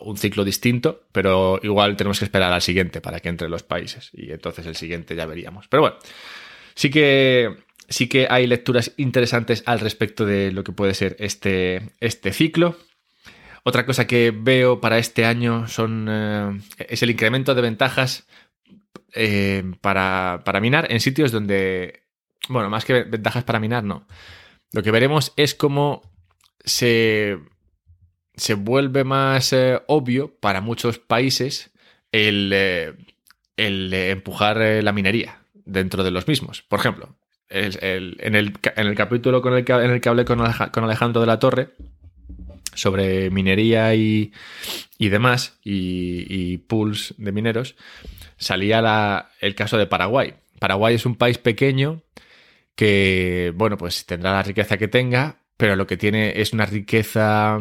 un 0.00 0.16
ciclo 0.16 0.44
distinto, 0.44 1.02
pero 1.12 1.60
igual 1.62 1.96
tenemos 1.96 2.18
que 2.18 2.24
esperar 2.24 2.52
al 2.52 2.62
siguiente 2.62 3.00
para 3.00 3.20
que 3.20 3.28
entre 3.28 3.48
los 3.48 3.62
países 3.62 4.10
y 4.14 4.30
entonces 4.30 4.64
el 4.66 4.76
siguiente 4.76 5.14
ya 5.14 5.26
veríamos. 5.26 5.68
Pero 5.68 5.82
bueno, 5.82 5.96
sí 6.74 6.90
que 6.90 7.54
sí 7.88 8.08
que 8.08 8.26
hay 8.30 8.46
lecturas 8.46 8.92
interesantes 8.96 9.62
al 9.66 9.80
respecto 9.80 10.26
de 10.26 10.52
lo 10.52 10.62
que 10.64 10.72
puede 10.72 10.94
ser 10.94 11.16
este, 11.18 11.90
este 12.00 12.32
ciclo. 12.32 12.76
Otra 13.64 13.86
cosa 13.86 14.06
que 14.06 14.32
veo 14.34 14.80
para 14.80 14.98
este 14.98 15.24
año 15.24 15.68
son, 15.68 16.06
eh, 16.08 16.60
es 16.88 17.02
el 17.02 17.10
incremento 17.10 17.54
de 17.54 17.62
ventajas 17.62 18.26
eh, 19.14 19.64
para, 19.80 20.42
minar 20.60 20.90
en 20.90 21.00
sitios 21.00 21.32
donde, 21.32 22.02
bueno, 22.48 22.70
más 22.70 22.84
que 22.84 23.04
ventajas 23.04 23.44
para 23.44 23.60
minar, 23.60 23.84
no. 23.84 24.06
Lo 24.72 24.82
que 24.82 24.90
veremos 24.90 25.32
es 25.36 25.54
cómo 25.54 26.02
se, 26.64 27.38
se 28.34 28.54
vuelve 28.54 29.04
más 29.04 29.52
eh, 29.52 29.80
obvio 29.86 30.34
para 30.40 30.60
muchos 30.60 30.98
países 30.98 31.70
el, 32.12 32.52
el 33.56 33.94
empujar 33.94 34.58
la 34.58 34.92
minería 34.92 35.40
dentro 35.64 36.04
de 36.04 36.10
los 36.10 36.26
mismos. 36.28 36.62
Por 36.62 36.80
ejemplo, 36.80 37.16
en, 37.50 38.34
el, 38.34 38.94
capítulo 38.94 39.40
con 39.40 39.54
el 39.54 39.64
que, 39.64 39.72
en 39.72 39.90
el 39.90 40.00
que 40.00 40.08
hablé 40.08 40.24
con 40.24 40.40
Alejandro 40.40 41.20
de 41.20 41.26
la 41.26 41.38
Torre, 41.38 41.70
sobre 42.78 43.30
minería 43.30 43.94
y, 43.94 44.32
demás, 44.98 45.58
y, 45.64 46.58
pools 46.58 47.14
de 47.18 47.32
mineros, 47.32 47.76
salía 48.36 49.28
el 49.40 49.54
caso 49.54 49.76
de 49.76 49.86
Paraguay. 49.86 50.34
Paraguay 50.58 50.94
es 50.94 51.06
un 51.06 51.16
país 51.16 51.38
pequeño 51.38 52.02
que, 52.74 53.52
bueno, 53.56 53.76
pues 53.76 54.06
tendrá 54.06 54.32
la 54.32 54.42
riqueza 54.42 54.76
que 54.76 54.88
tenga, 54.88 55.42
pero 55.56 55.76
lo 55.76 55.86
que 55.86 55.96
tiene 55.96 56.40
es 56.40 56.52
una 56.52 56.66
riqueza 56.66 57.60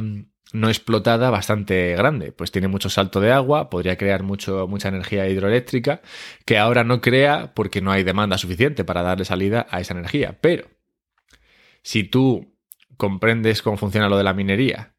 no 0.54 0.70
explotada 0.70 1.30
bastante 1.30 1.96
grande, 1.96 2.32
pues 2.32 2.52
tiene 2.52 2.68
mucho 2.68 2.90
salto 2.90 3.20
de 3.20 3.32
agua, 3.32 3.70
podría 3.70 3.98
crear 3.98 4.24
mucho, 4.24 4.68
mucha 4.68 4.88
energía 4.90 5.28
hidroeléctrica, 5.28 6.02
que 6.46 6.58
ahora 6.58 6.84
no 6.84 7.02
crea 7.02 7.54
porque 7.54 7.82
no 7.82 7.92
hay 7.92 8.04
demanda 8.04 8.38
suficiente 8.38 8.84
para 8.86 9.02
darle 9.02 9.26
salida 9.26 9.68
a 9.70 9.82
esa 9.82 9.94
energía. 9.94 10.38
Pero 10.40 10.68
si 11.82 12.04
tú 12.04 12.56
comprendes 12.98 13.62
cómo 13.62 13.78
funciona 13.78 14.10
lo 14.10 14.18
de 14.18 14.24
la 14.24 14.34
minería 14.34 14.94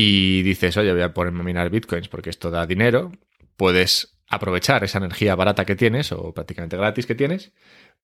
y 0.00 0.42
dices, 0.44 0.76
oye, 0.76 0.92
voy 0.92 1.02
a 1.02 1.12
ponerme 1.12 1.40
a 1.40 1.42
minar 1.42 1.70
bitcoins 1.70 2.06
porque 2.06 2.30
esto 2.30 2.52
da 2.52 2.66
dinero, 2.66 3.10
puedes 3.56 4.14
aprovechar 4.28 4.84
esa 4.84 4.98
energía 4.98 5.34
barata 5.34 5.64
que 5.64 5.74
tienes 5.74 6.12
o 6.12 6.32
prácticamente 6.32 6.76
gratis 6.76 7.04
que 7.04 7.16
tienes 7.16 7.50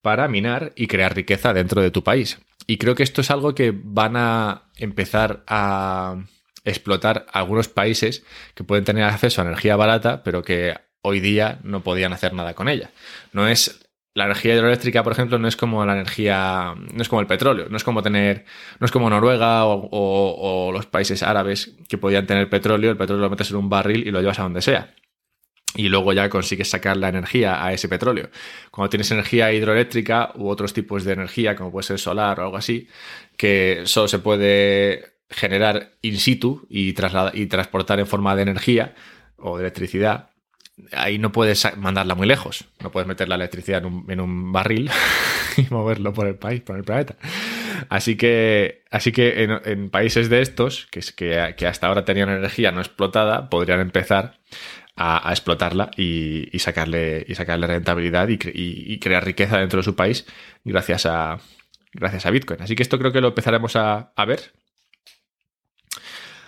para 0.01 0.27
minar 0.27 0.73
y 0.75 0.87
crear 0.87 1.15
riqueza 1.15 1.53
dentro 1.53 1.81
de 1.81 1.91
tu 1.91 2.03
país. 2.03 2.37
Y 2.67 2.79
creo 2.79 2.95
que 2.95 3.03
esto 3.03 3.21
es 3.21 3.31
algo 3.31 3.55
que 3.55 3.71
van 3.73 4.17
a 4.17 4.63
empezar 4.75 5.45
a 5.47 6.17
explotar 6.65 7.27
algunos 7.31 7.69
países 7.69 8.25
que 8.55 8.65
pueden 8.65 8.83
tener 8.83 9.05
acceso 9.05 9.41
a 9.41 9.45
energía 9.45 9.77
barata, 9.77 10.21
pero 10.21 10.43
que 10.43 10.75
hoy 11.01 11.21
día 11.21 11.59
no 11.63 11.81
podían 11.81 12.11
hacer 12.11 12.33
nada 12.33 12.55
con 12.55 12.67
ella. 12.67 12.91
No 13.31 13.47
es 13.47 13.84
la 14.15 14.25
energía 14.25 14.55
hidroeléctrica, 14.55 15.03
por 15.03 15.11
ejemplo, 15.11 15.37
no 15.37 15.47
es 15.47 15.57
como 15.57 15.85
la 15.85 15.93
energía, 15.93 16.73
no 16.75 17.01
es 17.01 17.09
como 17.09 17.19
el 17.19 17.27
petróleo, 17.27 17.67
no 17.69 17.75
es 17.75 17.83
como 17.83 18.01
tener, 18.01 18.45
no 18.79 18.85
es 18.85 18.91
como 18.91 19.09
Noruega 19.09 19.65
o, 19.65 20.71
los 20.73 20.85
países 20.85 21.21
árabes 21.21 21.75
que 21.89 21.97
podían 21.97 22.25
tener 22.25 22.49
petróleo, 22.49 22.91
el 22.91 22.97
petróleo 22.97 23.23
lo 23.23 23.29
metes 23.29 23.51
en 23.51 23.57
un 23.57 23.69
barril 23.69 24.07
y 24.07 24.11
lo 24.11 24.21
llevas 24.21 24.39
a 24.39 24.43
donde 24.43 24.61
sea. 24.61 24.95
Y 25.75 25.89
luego 25.89 26.13
ya 26.13 26.29
consigues 26.29 26.69
sacar 26.69 26.95
la 26.95 27.09
energía 27.09 27.63
a 27.65 27.73
ese 27.73 27.89
petróleo. 27.89 28.29
Cuando 28.71 28.89
tienes 28.89 29.11
energía 29.11 29.51
hidroeléctrica 29.51 30.31
u 30.35 30.47
otros 30.47 30.73
tipos 30.73 31.03
de 31.03 31.11
energía, 31.11 31.55
como 31.57 31.71
puede 31.71 31.83
ser 31.83 31.99
solar 31.99 32.39
o 32.39 32.43
algo 32.43 32.55
así, 32.55 32.87
que 33.35 33.81
solo 33.83 34.07
se 34.07 34.19
puede 34.19 35.17
generar 35.29 35.91
in 36.01 36.17
situ 36.19 36.65
y, 36.69 36.95
y 37.33 37.47
transportar 37.47 37.99
en 37.99 38.07
forma 38.07 38.33
de 38.37 38.43
energía 38.43 38.95
o 39.35 39.57
de 39.57 39.63
electricidad, 39.63 40.29
ahí 40.91 41.17
no 41.17 41.31
puedes 41.31 41.67
mandarla 41.77 42.15
muy 42.15 42.27
lejos. 42.27 42.65
No 42.81 42.91
puedes 42.91 43.07
meter 43.07 43.29
la 43.29 43.35
electricidad 43.35 43.83
en 43.85 44.19
un, 44.19 44.51
barril 44.51 44.89
y 45.57 45.63
moverlo 45.69 46.13
por 46.13 46.27
el 46.27 46.35
país, 46.35 46.61
por 46.61 46.77
el 46.77 46.83
planeta. 46.83 47.15
Así 47.89 48.15
que, 48.15 48.83
así 48.91 49.11
que 49.11 49.43
en, 49.43 49.89
países 49.89 50.29
de 50.29 50.41
estos, 50.41 50.87
que, 50.87 51.01
que, 51.55 51.67
hasta 51.67 51.87
ahora 51.87 52.05
tenían 52.05 52.29
energía 52.29 52.71
no 52.71 52.79
explotada, 52.79 53.49
podrían 53.49 53.79
empezar 53.79 54.39
a, 54.95 55.29
explotarla 55.31 55.91
y, 55.97 56.57
sacarle, 56.59 57.25
y 57.27 57.35
sacarle 57.35 57.67
rentabilidad 57.67 58.27
y, 58.29 58.39
y, 58.43 58.99
crear 58.99 59.25
riqueza 59.25 59.59
dentro 59.59 59.77
de 59.77 59.83
su 59.83 59.95
país 59.95 60.25
gracias 60.63 61.05
a, 61.05 61.39
gracias 61.93 62.25
a 62.25 62.31
Bitcoin. 62.31 62.61
Así 62.61 62.75
que 62.75 62.83
esto 62.83 62.97
creo 62.97 63.11
que 63.11 63.21
lo 63.21 63.29
empezaremos 63.29 63.75
a, 63.75 64.13
a 64.15 64.25
ver 64.25 64.53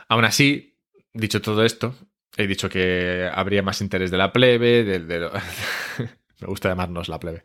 Aún 0.10 0.26
así, 0.26 0.78
dicho 1.13 1.42
todo 1.42 1.66
esto, 1.66 1.96
he 2.38 2.47
dicho 2.47 2.69
que 2.69 3.30
habría 3.34 3.63
más 3.63 3.82
interés 3.82 4.12
de 4.12 4.17
la 4.17 4.32
plebe, 4.32 4.84
de, 4.84 5.00
me 6.39 6.47
gusta 6.47 6.69
llamarnos 6.69 7.10
la 7.10 7.19
plebe, 7.19 7.43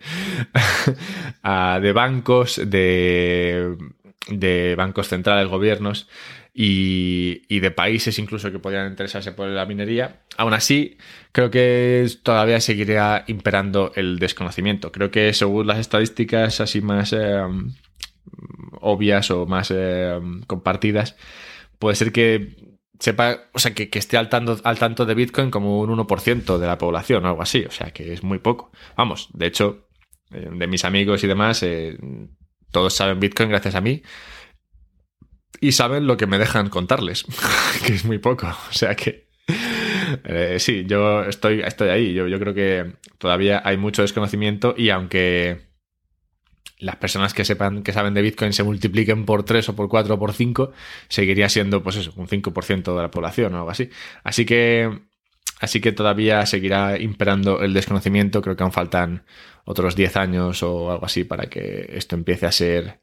ah, 1.42 1.80
de 1.82 1.92
bancos, 1.92 2.60
de, 2.64 3.76
de 4.28 4.74
bancos 4.76 5.08
centrales, 5.08 5.48
gobiernos 5.48 6.08
y, 6.54 7.42
y, 7.48 7.60
de 7.60 7.70
países 7.70 8.18
incluso 8.18 8.52
que 8.52 8.58
podrían 8.58 8.88
interesarse 8.88 9.32
por 9.32 9.48
la 9.48 9.64
minería. 9.64 10.20
Aún 10.36 10.52
así, 10.52 10.98
creo 11.32 11.50
que 11.50 12.06
todavía 12.22 12.60
seguiría 12.60 13.24
imperando 13.26 13.92
el 13.96 14.18
desconocimiento. 14.18 14.92
Creo 14.92 15.10
que 15.10 15.32
según 15.32 15.66
las 15.66 15.78
estadísticas 15.78 16.60
así 16.60 16.82
más 16.82 17.14
eh, 17.14 17.42
obvias 18.80 19.30
o 19.30 19.46
más 19.46 19.72
eh, 19.74 20.20
compartidas, 20.46 21.16
puede 21.78 21.96
ser 21.96 22.12
que 22.12 22.71
sepa, 22.98 23.48
o 23.52 23.58
sea, 23.58 23.74
que, 23.74 23.88
esté 23.92 24.16
al 24.16 24.28
tanto, 24.28 24.60
al 24.64 24.78
tanto 24.78 25.06
de 25.06 25.14
Bitcoin 25.14 25.50
como 25.50 25.80
un 25.80 25.90
1% 25.90 26.58
de 26.58 26.66
la 26.66 26.78
población 26.78 27.24
o 27.24 27.28
algo 27.28 27.42
así, 27.42 27.64
o 27.64 27.70
sea, 27.70 27.90
que 27.90 28.12
es 28.12 28.22
muy 28.22 28.38
poco. 28.38 28.70
Vamos, 28.96 29.28
de 29.32 29.46
hecho, 29.46 29.88
eh, 30.32 30.48
de 30.52 30.66
mis 30.66 30.84
amigos 30.84 31.22
y 31.24 31.26
demás, 31.26 31.62
eh, 31.62 31.98
todos 32.70 32.94
saben 32.94 33.20
Bitcoin 33.20 33.50
gracias 33.50 33.74
a 33.74 33.80
mí 33.80 34.02
y 35.60 35.72
saben 35.72 36.06
lo 36.06 36.16
que 36.16 36.26
me 36.26 36.38
dejan 36.38 36.68
contarles, 36.68 37.24
que 37.86 37.94
es 37.94 38.04
muy 38.04 38.18
poco, 38.18 38.48
o 38.48 38.72
sea 38.72 38.94
que... 38.94 39.30
Eh, 40.24 40.56
sí, 40.58 40.84
yo 40.86 41.22
estoy, 41.24 41.60
estoy 41.60 41.88
ahí. 41.88 42.12
Yo, 42.12 42.28
yo 42.28 42.38
creo 42.38 42.52
que 42.52 42.92
todavía 43.18 43.62
hay 43.64 43.76
mucho 43.76 44.02
desconocimiento 44.02 44.74
y 44.76 44.90
aunque 44.90 45.71
las 46.82 46.96
personas 46.96 47.32
que 47.32 47.44
sepan 47.44 47.82
que 47.82 47.92
saben 47.92 48.12
de 48.12 48.22
Bitcoin 48.22 48.52
se 48.52 48.64
multipliquen 48.64 49.24
por 49.24 49.44
3 49.44 49.68
o 49.68 49.76
por 49.76 49.88
4 49.88 50.14
o 50.14 50.18
por 50.18 50.32
5, 50.32 50.72
seguiría 51.08 51.48
siendo, 51.48 51.82
pues 51.82 51.96
eso, 51.96 52.12
un 52.16 52.26
5% 52.26 52.96
de 52.96 53.02
la 53.02 53.10
población 53.10 53.54
o 53.54 53.58
algo 53.58 53.70
así. 53.70 53.88
Así 54.24 54.44
que, 54.44 55.00
así 55.60 55.80
que 55.80 55.92
todavía 55.92 56.44
seguirá 56.44 56.98
imperando 56.98 57.62
el 57.62 57.72
desconocimiento. 57.72 58.42
Creo 58.42 58.56
que 58.56 58.64
aún 58.64 58.72
faltan 58.72 59.24
otros 59.64 59.94
10 59.94 60.16
años 60.16 60.62
o 60.64 60.90
algo 60.90 61.06
así 61.06 61.22
para 61.24 61.46
que 61.46 61.88
esto 61.94 62.16
empiece 62.16 62.46
a 62.46 62.52
ser 62.52 63.00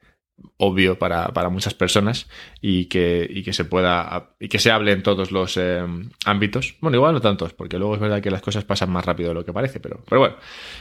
obvio 0.57 0.99
para, 0.99 1.31
muchas 1.49 1.73
personas 1.73 2.27
y 2.61 2.85
que, 2.85 3.41
que 3.43 3.53
se 3.53 3.65
pueda 3.65 4.35
y 4.39 4.49
que 4.49 4.59
se 4.59 4.71
hable 4.71 4.91
en 4.91 5.03
todos 5.03 5.31
los 5.31 5.57
eh, 5.57 5.85
ámbitos. 6.25 6.75
Bueno, 6.81 6.97
igual 6.97 7.13
no 7.13 7.21
tantos, 7.21 7.53
porque 7.53 7.77
luego 7.77 7.95
es 7.95 8.01
verdad 8.01 8.21
que 8.21 8.31
las 8.31 8.41
cosas 8.41 8.65
pasan 8.65 8.91
más 8.91 9.05
rápido 9.05 9.29
de 9.29 9.35
lo 9.35 9.45
que 9.45 9.53
parece, 9.53 9.79
pero, 9.79 10.03
pero 10.07 10.19
bueno, 10.19 10.35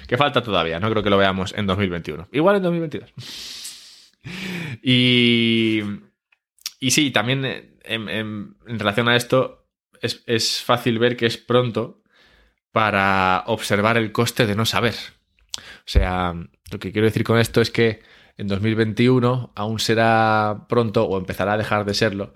que 0.07 0.17
falta 0.17 0.43
todavía, 0.43 0.81
no 0.81 0.91
creo 0.91 1.03
que 1.03 1.11
lo 1.11 1.19
veamos 1.19 1.55
en 1.57 1.67
2021. 1.67 2.29
Igual 2.33 2.57
en 2.57 2.63
2022. 2.63 3.13
y, 4.83 5.83
y 6.81 6.91
sí, 6.91 7.11
también 7.11 7.79
en, 7.85 8.57
relación 8.67 9.09
a 9.09 9.17
esto, 9.17 9.69
es, 10.01 10.23
es 10.27 10.63
fácil 10.63 10.99
ver 10.99 11.17
que 11.17 11.27
es 11.27 11.37
pronto 11.37 12.03
para 12.73 13.45
observar 13.47 13.97
el 13.97 14.13
coste 14.13 14.47
de 14.47 14.55
no 14.55 14.67
saber. 14.67 14.95
O 15.57 15.91
sea, 15.91 16.35
lo 16.71 16.79
que 16.79 16.93
quiero 16.93 17.07
decir 17.07 17.25
con 17.25 17.39
esto 17.39 17.61
es 17.61 17.71
que 17.71 18.01
en 18.39 18.47
2021 18.47 19.53
aún 19.55 19.79
será 19.79 20.67
pronto 20.69 21.05
o 21.05 21.19
empezará 21.19 21.53
a 21.55 21.59
dejar 21.59 21.85
de 21.85 21.95
serlo 21.95 22.35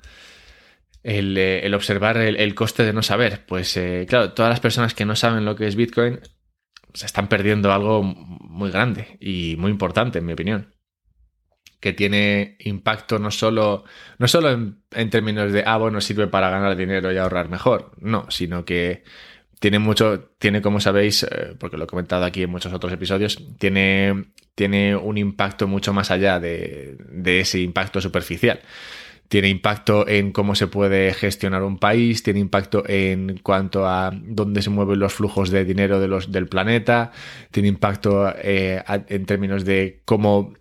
el, 1.03 1.37
eh, 1.37 1.71
observar 1.75 2.17
el, 2.17 2.55
coste 2.55 2.85
de 2.85 2.93
no 2.93 3.03
saber. 3.03 3.45
Pues 3.47 3.77
eh, 3.77 4.07
claro, 4.09 4.33
todas 4.33 4.51
las 4.51 4.61
personas 4.61 4.95
que 4.95 5.05
no 5.05 5.17
saben 5.17 5.45
lo 5.45 5.57
que 5.57 5.67
es 5.67 5.77
Bitcoin 5.77 6.21
se 6.95 7.07
están 7.07 7.29
perdiendo 7.29 7.73
algo 7.73 8.03
muy 8.03 8.71
grande 8.71 9.17
y 9.21 9.57
muy 9.59 9.71
importante, 9.71 10.19
en 10.19 10.27
mi 10.27 10.35
opinión. 10.35 10.75
Que 11.81 11.93
tiene 11.93 12.57
impacto 12.61 13.19
no 13.19 13.31
solo, 13.31 13.85
no 14.19 14.29
solo 14.29 14.51
en, 14.51 15.11
términos 15.11 15.53
de, 15.53 15.65
ah, 15.67 15.79
bueno, 15.79 16.01
sirve 16.01 16.29
para 16.29 16.51
ganar 16.51 16.77
dinero 16.77 17.11
y 17.13 17.17
ahorrar 17.17 17.49
mejor, 17.49 17.93
no, 17.99 18.31
sino 18.31 18.65
que 18.65 19.03
tiene 19.63 19.79
mucho, 19.79 20.31
tiene 20.41 20.61
como 20.61 20.81
sabéis, 20.81 21.23
eh, 21.23 21.55
porque 21.57 21.77
lo 21.77 21.85
he 21.85 21.87
comentado 21.87 22.25
aquí 22.25 22.43
en 22.43 22.51
muchos 22.51 22.73
otros 22.73 22.93
episodios, 22.93 23.41
tiene, 23.59 24.25
tiene 24.57 24.97
un 24.97 25.19
impacto 25.19 25.69
mucho 25.69 25.93
más 25.93 26.11
allá 26.11 26.41
de, 26.41 26.97
ese 27.25 27.61
impacto 27.61 28.01
superficial. 28.01 28.59
Tiene 29.29 29.49
impacto 29.49 30.09
en 30.09 30.33
cómo 30.33 30.57
se 30.57 30.67
puede 30.67 31.15
gestionar 31.15 31.63
un 31.63 31.79
país, 31.79 32.25
tiene 32.25 32.41
impacto 32.41 32.83
en 32.89 33.39
cuanto 33.39 33.87
a 33.87 34.11
dónde 34.13 34.63
se 34.63 34.71
mueven 34.71 34.99
los 34.99 35.13
flujos 35.13 35.51
de 35.51 35.65
dinero 35.65 36.01
de 36.01 36.09
los, 36.09 36.33
del 36.33 36.49
planeta, 36.49 37.13
tiene 37.53 37.69
impacto 37.69 38.35
eh, 38.37 38.83
en 38.89 39.27
términos 39.27 39.65
de 39.65 40.03
cómo 40.05 40.55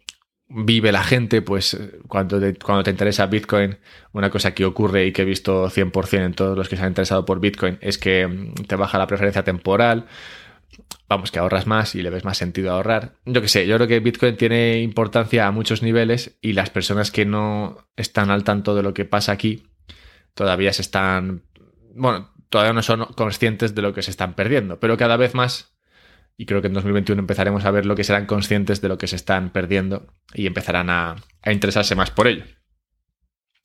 vive 0.53 0.91
la 0.91 1.03
gente, 1.03 1.41
pues 1.41 1.77
cuando 2.07 2.39
te, 2.39 2.55
cuando 2.55 2.83
te 2.83 2.91
interesa 2.91 3.25
Bitcoin, 3.25 3.77
una 4.11 4.29
cosa 4.29 4.53
que 4.53 4.65
ocurre 4.65 5.05
y 5.05 5.11
que 5.11 5.21
he 5.21 5.25
visto 5.25 5.69
100% 5.69 6.25
en 6.25 6.33
todos 6.33 6.57
los 6.57 6.67
que 6.67 6.75
se 6.75 6.83
han 6.83 6.89
interesado 6.89 7.25
por 7.25 7.39
Bitcoin 7.39 7.77
es 7.81 7.97
que 7.97 8.27
mm, 8.27 8.53
te 8.67 8.75
baja 8.75 8.97
la 8.97 9.07
preferencia 9.07 9.43
temporal, 9.43 10.07
vamos, 11.07 11.31
que 11.31 11.39
ahorras 11.39 11.67
más 11.67 11.95
y 11.95 12.01
le 12.01 12.09
ves 12.09 12.25
más 12.25 12.37
sentido 12.37 12.71
ahorrar. 12.71 13.13
Yo 13.25 13.41
qué 13.41 13.47
sé, 13.47 13.67
yo 13.67 13.75
creo 13.75 13.87
que 13.87 13.99
Bitcoin 13.99 14.37
tiene 14.37 14.79
importancia 14.81 15.47
a 15.47 15.51
muchos 15.51 15.81
niveles 15.83 16.37
y 16.41 16.53
las 16.53 16.69
personas 16.69 17.11
que 17.11 17.25
no 17.25 17.77
están 17.95 18.29
al 18.29 18.43
tanto 18.43 18.75
de 18.75 18.83
lo 18.83 18.93
que 18.93 19.05
pasa 19.05 19.31
aquí 19.31 19.67
todavía 20.33 20.73
se 20.73 20.81
están, 20.81 21.43
bueno, 21.95 22.31
todavía 22.49 22.73
no 22.73 22.81
son 22.81 23.05
conscientes 23.15 23.75
de 23.75 23.81
lo 23.81 23.93
que 23.93 24.01
se 24.01 24.11
están 24.11 24.33
perdiendo, 24.33 24.79
pero 24.79 24.97
cada 24.97 25.17
vez 25.17 25.33
más 25.33 25.70
y 26.37 26.45
creo 26.45 26.61
que 26.61 26.67
en 26.67 26.73
2021 26.73 27.19
empezaremos 27.19 27.65
a 27.65 27.71
ver 27.71 27.85
lo 27.85 27.95
que 27.95 28.03
serán 28.03 28.25
conscientes 28.25 28.81
de 28.81 28.89
lo 28.89 28.97
que 28.97 29.07
se 29.07 29.15
están 29.15 29.51
perdiendo 29.51 30.07
y 30.33 30.47
empezarán 30.47 30.89
a, 30.89 31.15
interesarse 31.45 31.95
más 31.95 32.11
por 32.11 32.27
ello. 32.27 32.43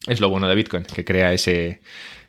Es 0.06 0.20
lo 0.20 0.28
bueno 0.28 0.48
de 0.48 0.54
Bitcoin, 0.54 0.84
que 0.84 1.04
crea 1.04 1.32
ese, 1.32 1.80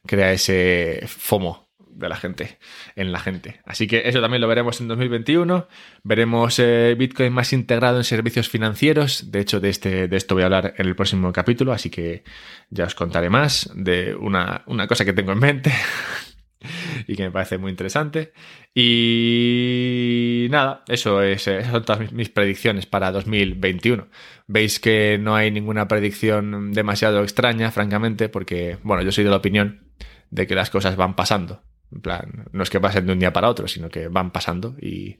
crea 0.05 0.31
ese 0.31 1.03
FOMO 1.05 1.67
de 1.97 2.09
la 2.09 2.15
gente, 2.15 2.59
en 2.95 3.11
la 3.11 3.19
gente. 3.19 3.59
Así 3.65 3.87
que 3.87 4.03
eso 4.05 4.21
también 4.21 4.39
lo 4.41 4.47
veremos 4.47 4.79
en 4.79 4.87
2021. 4.87 5.67
Veremos 6.03 6.59
eh, 6.59 6.95
Bitcoin 6.97 7.33
más 7.33 7.53
integrado 7.53 7.97
en 7.97 8.03
servicios 8.03 8.49
financieros. 8.49 9.31
De 9.31 9.39
hecho, 9.39 9.59
de, 9.59 9.69
este, 9.69 10.07
de 10.07 10.17
esto 10.17 10.35
voy 10.35 10.43
a 10.43 10.45
hablar 10.45 10.75
en 10.77 10.87
el 10.87 10.95
próximo 10.95 11.33
capítulo, 11.33 11.73
así 11.73 11.89
que 11.89 12.23
ya 12.69 12.85
os 12.85 12.95
contaré 12.95 13.29
más 13.29 13.69
de 13.75 14.15
una, 14.15 14.63
una 14.67 14.87
cosa 14.87 15.05
que 15.05 15.13
tengo 15.13 15.31
en 15.31 15.39
mente 15.39 15.73
y 17.07 17.15
que 17.15 17.23
me 17.23 17.31
parece 17.31 17.57
muy 17.57 17.71
interesante. 17.71 18.33
Y 18.73 20.47
nada, 20.49 20.83
eso 20.87 21.21
es, 21.21 21.47
esas 21.47 21.71
son 21.71 21.83
todas 21.83 22.11
mis 22.11 22.29
predicciones 22.29 22.85
para 22.85 23.11
2021. 23.11 24.07
Veis 24.47 24.79
que 24.79 25.17
no 25.19 25.35
hay 25.35 25.51
ninguna 25.51 25.87
predicción 25.87 26.71
demasiado 26.73 27.23
extraña, 27.23 27.71
francamente, 27.71 28.29
porque, 28.29 28.77
bueno, 28.83 29.03
yo 29.03 29.11
soy 29.11 29.23
de 29.23 29.29
la 29.29 29.37
opinión 29.37 29.87
de 30.29 30.47
que 30.47 30.55
las 30.55 30.69
cosas 30.69 30.95
van 30.95 31.15
pasando. 31.15 31.63
En 31.91 32.01
plan, 32.01 32.45
no 32.51 32.63
es 32.63 32.69
que 32.69 32.79
pasen 32.79 33.05
de 33.05 33.13
un 33.13 33.19
día 33.19 33.33
para 33.33 33.49
otro, 33.49 33.67
sino 33.67 33.89
que 33.89 34.09
van 34.09 34.31
pasando 34.31 34.75
y, 34.81 35.19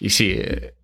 y 0.00 0.10
sí, 0.10 0.34
eh, 0.36 0.74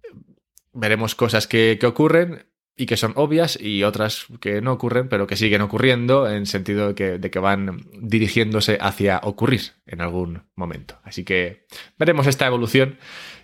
veremos 0.72 1.14
cosas 1.16 1.48
que, 1.48 1.76
que 1.80 1.86
ocurren 1.86 2.46
y 2.76 2.86
que 2.86 2.96
son 2.96 3.12
obvias 3.16 3.58
y 3.60 3.82
otras 3.84 4.26
que 4.40 4.60
no 4.60 4.72
ocurren, 4.72 5.08
pero 5.08 5.26
que 5.26 5.36
siguen 5.36 5.62
ocurriendo 5.62 6.28
en 6.28 6.44
sentido 6.44 6.88
de 6.88 6.94
que, 6.94 7.18
de 7.18 7.30
que, 7.30 7.38
van 7.38 7.86
dirigiéndose 7.98 8.76
hacia 8.80 9.20
ocurrir 9.22 9.72
en 9.86 10.02
algún 10.02 10.42
momento. 10.54 10.98
Así 11.02 11.24
que 11.24 11.64
veremos 11.98 12.26
esta 12.26 12.46
evolución 12.46 12.98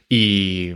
y, 0.09 0.73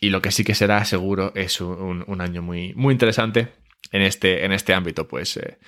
y 0.00 0.10
lo 0.10 0.20
que 0.20 0.30
sí 0.30 0.44
que 0.44 0.54
será 0.54 0.84
seguro 0.84 1.32
es 1.34 1.62
un, 1.62 2.04
un, 2.06 2.20
año 2.20 2.42
muy, 2.42 2.74
muy 2.74 2.92
interesante 2.92 3.48
en 3.90 4.02
este, 4.02 4.44
en 4.44 4.52
este 4.52 4.74
ámbito, 4.74 5.08
pues... 5.08 5.36
Eh, 5.38 5.58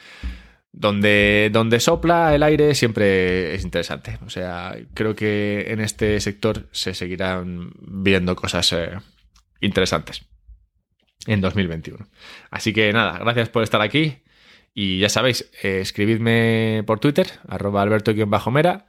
donde, 0.79 1.49
donde 1.51 1.81
sopla 1.81 2.35
el 2.35 2.42
aire 2.42 2.75
siempre 2.75 3.55
es 3.55 3.64
interesante. 3.64 4.18
O 4.27 4.29
sea, 4.29 4.77
creo 4.92 5.16
que 5.16 5.68
en 5.68 5.81
este 5.81 6.20
sector 6.20 6.68
se 6.70 6.92
seguirán 6.92 7.70
viendo 7.81 8.37
cosas 8.37 8.75
eh, 8.75 8.90
interesantes 9.62 10.27
en 11.26 11.40
2021. 11.40 12.06
Así 12.50 12.72
que 12.72 12.92
nada, 12.92 13.18
gracias 13.18 13.48
por 13.48 13.62
estar 13.62 13.80
aquí. 13.80 14.18
Y 14.74 14.98
ya 14.98 15.08
sabéis, 15.08 15.50
eh, 15.62 15.80
escribidme 15.80 16.82
por 16.86 17.00
Twitter, 17.00 17.26
arroba 17.48 17.82
alberto-mera, 17.82 18.86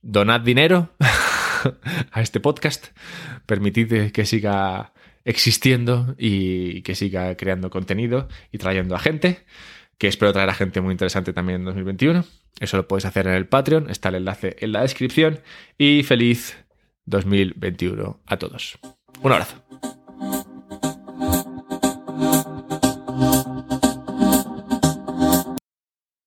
donad 0.00 0.40
dinero 0.40 0.94
a 2.12 2.20
este 2.20 2.38
podcast, 2.40 2.88
permitid 3.46 4.12
que 4.12 4.26
siga 4.26 4.92
existiendo 5.24 6.14
y 6.18 6.82
que 6.82 6.94
siga 6.94 7.36
creando 7.36 7.70
contenido 7.70 8.28
y 8.52 8.58
trayendo 8.58 8.94
a 8.94 8.98
gente, 8.98 9.44
que 9.98 10.06
espero 10.06 10.32
traer 10.32 10.50
a 10.50 10.54
gente 10.54 10.80
muy 10.80 10.92
interesante 10.92 11.32
también 11.32 11.60
en 11.60 11.64
2021. 11.64 12.24
Eso 12.60 12.76
lo 12.76 12.86
podéis 12.86 13.06
hacer 13.06 13.26
en 13.26 13.34
el 13.34 13.46
Patreon, 13.46 13.90
está 13.90 14.10
el 14.10 14.16
enlace 14.16 14.56
en 14.60 14.72
la 14.72 14.82
descripción 14.82 15.40
y 15.78 16.02
feliz 16.04 16.56
2021 17.06 18.20
a 18.26 18.36
todos. 18.36 18.78
Un 19.20 19.32
abrazo. 19.32 20.03